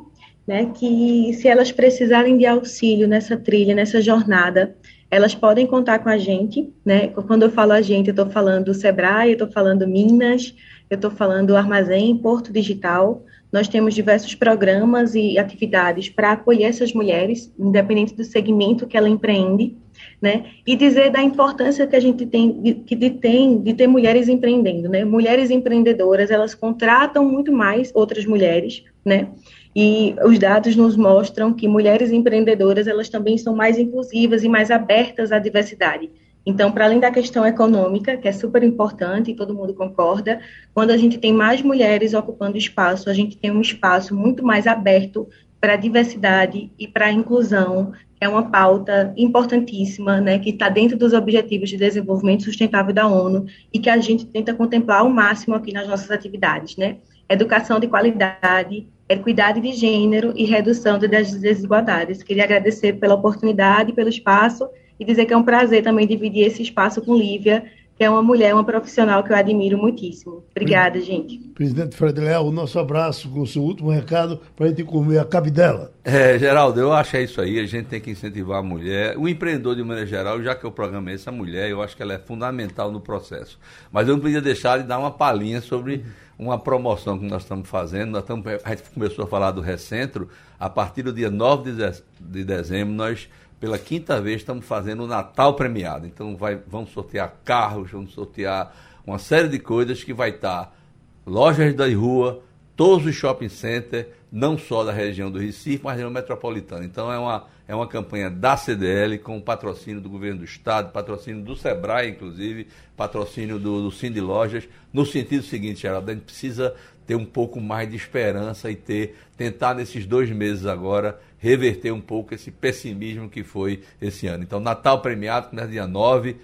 [0.47, 4.77] né, que se elas precisarem de auxílio nessa trilha, nessa jornada,
[5.11, 7.09] elas podem contar com a gente, né?
[7.09, 10.55] Quando eu falo a gente, eu estou falando Sebrae, eu estou falando Minas,
[10.91, 13.25] eu estou falando Armazém, Porto Digital.
[13.53, 19.09] Nós temos diversos programas e atividades para acolher essas mulheres, independente do segmento que ela
[19.09, 19.77] empreende,
[20.21, 20.47] né?
[20.67, 24.89] E dizer da importância que a gente tem de, de, tem, de ter mulheres empreendendo,
[24.89, 25.05] né?
[25.05, 29.29] Mulheres empreendedoras, elas contratam muito mais outras mulheres, né?
[29.77, 34.71] E os dados nos mostram que mulheres empreendedoras, elas também são mais inclusivas e mais
[34.71, 36.11] abertas à diversidade.
[36.47, 40.41] Então, para além da questão econômica, que é super importante e todo mundo concorda,
[40.75, 44.67] quando a gente tem mais mulheres ocupando espaço, a gente tem um espaço muito mais
[44.67, 45.27] aberto
[45.65, 50.95] para a diversidade e para a inclusão, é uma pauta importantíssima, né, que está dentro
[50.95, 55.55] dos Objetivos de Desenvolvimento Sustentável da ONU e que a gente tenta contemplar ao máximo
[55.55, 56.99] aqui nas nossas atividades, né?
[57.31, 62.23] Educação de qualidade, equidade de gênero e redução das desigualdades.
[62.23, 64.69] Queria agradecer pela oportunidade, pelo espaço
[65.01, 67.65] e dizer que é um prazer também dividir esse espaço com Lívia,
[67.97, 70.45] que é uma mulher, uma profissional que eu admiro muitíssimo.
[70.51, 71.39] Obrigada, gente.
[71.55, 75.19] Presidente Fred Leal, o nosso abraço com o seu último recado para a gente comer
[75.19, 75.93] a cabidela.
[76.03, 79.17] É, Geraldo, eu acho que é isso aí, a gente tem que incentivar a mulher.
[79.17, 82.03] O empreendedor, de maneira geral, já que o programa é essa mulher, eu acho que
[82.03, 83.59] ela é fundamental no processo.
[83.93, 86.05] Mas eu não podia deixar de dar uma palhinha sobre
[86.37, 88.11] uma promoção que nós estamos fazendo.
[88.11, 90.29] Nós estamos, a gente começou a falar do Recentro,
[90.59, 91.73] a partir do dia 9
[92.21, 93.29] de dezembro, nós
[93.65, 96.07] pela quinta vez estamos fazendo o Natal premiado.
[96.07, 100.77] Então vai, vamos sortear carros, vamos sortear uma série de coisas que vai estar
[101.25, 102.43] lojas da rua,
[102.77, 106.85] todos os shopping centers, não só da região do Recife, mas da região metropolitana.
[106.85, 111.43] Então é uma, é uma campanha da CDL com patrocínio do governo do estado, patrocínio
[111.43, 116.75] do Sebrae, inclusive, patrocínio do, do Cine Lojas, no sentido seguinte, Geraldo, a gente precisa
[117.07, 122.01] ter um pouco mais de esperança e ter tentar nesses dois meses agora reverter um
[122.01, 124.43] pouco esse pessimismo que foi esse ano.
[124.43, 126.37] Então, Natal premiado, é dia 9,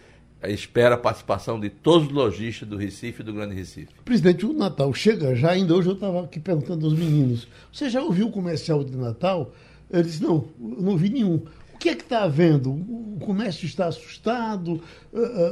[0.44, 3.88] espera a participação de todos os lojistas do Recife e do Grande Recife.
[4.04, 8.02] Presidente, o Natal chega já, ainda hoje eu estava aqui perguntando aos meninos, você já
[8.02, 9.52] ouviu o comercial de Natal?
[9.90, 11.42] Eu disse, não, não ouvi nenhum
[11.80, 12.70] que é que está havendo?
[12.70, 14.82] O comércio está assustado?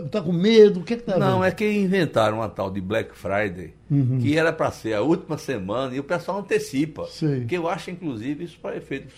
[0.04, 0.80] Está com medo?
[0.80, 1.30] O que é que está havendo?
[1.30, 4.18] Não, é que inventaram uma tal de Black Friday, uhum.
[4.20, 7.06] que era para ser a última semana, e o pessoal antecipa.
[7.06, 7.44] Sei.
[7.44, 9.08] Que eu acho, inclusive, isso para efeito.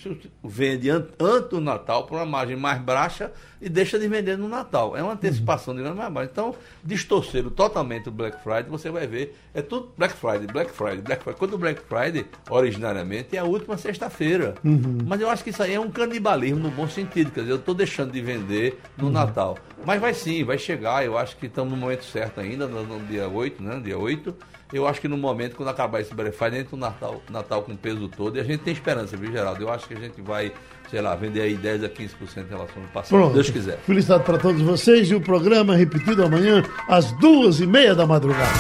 [0.42, 4.96] Vende antes do Natal por uma margem mais baixa e deixa de vender no Natal.
[4.96, 5.82] É uma antecipação uhum.
[5.82, 6.30] de mais baixa.
[6.32, 11.02] Então, distorceram totalmente o Black Friday, você vai ver, é tudo Black Friday, Black Friday,
[11.02, 11.38] Black Friday.
[11.38, 14.54] Quando o Black Friday, originariamente, é a última sexta-feira.
[14.64, 14.98] Uhum.
[15.06, 17.30] Mas eu acho que isso aí é um canibalismo no bom sentido sentido.
[17.30, 19.12] Quer dizer, eu estou deixando de vender no uhum.
[19.12, 19.58] Natal.
[19.84, 21.04] Mas vai sim, vai chegar.
[21.04, 23.80] Eu acho que estamos no momento certo ainda, no, no dia 8, né?
[23.82, 24.34] Dia 8.
[24.72, 27.74] Eu acho que no momento, quando acabar esse Black Friday, entra o Natal, Natal com
[27.74, 28.36] peso todo.
[28.36, 29.62] E a gente tem esperança, viu, Geraldo?
[29.62, 30.52] Eu acho que a gente vai,
[30.90, 33.28] sei lá, vender aí 10 a 15% em relação ao passado, Pronto.
[33.30, 33.78] se Deus quiser.
[33.84, 38.58] Felicidade para todos vocês e o programa repetido amanhã às duas e meia da madrugada.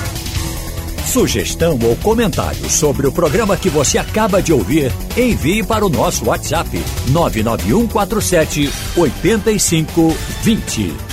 [1.06, 6.28] Sugestão ou comentário sobre o programa que você acaba de ouvir, envie para o nosso
[6.28, 6.70] WhatsApp
[7.10, 11.09] 99147 8520.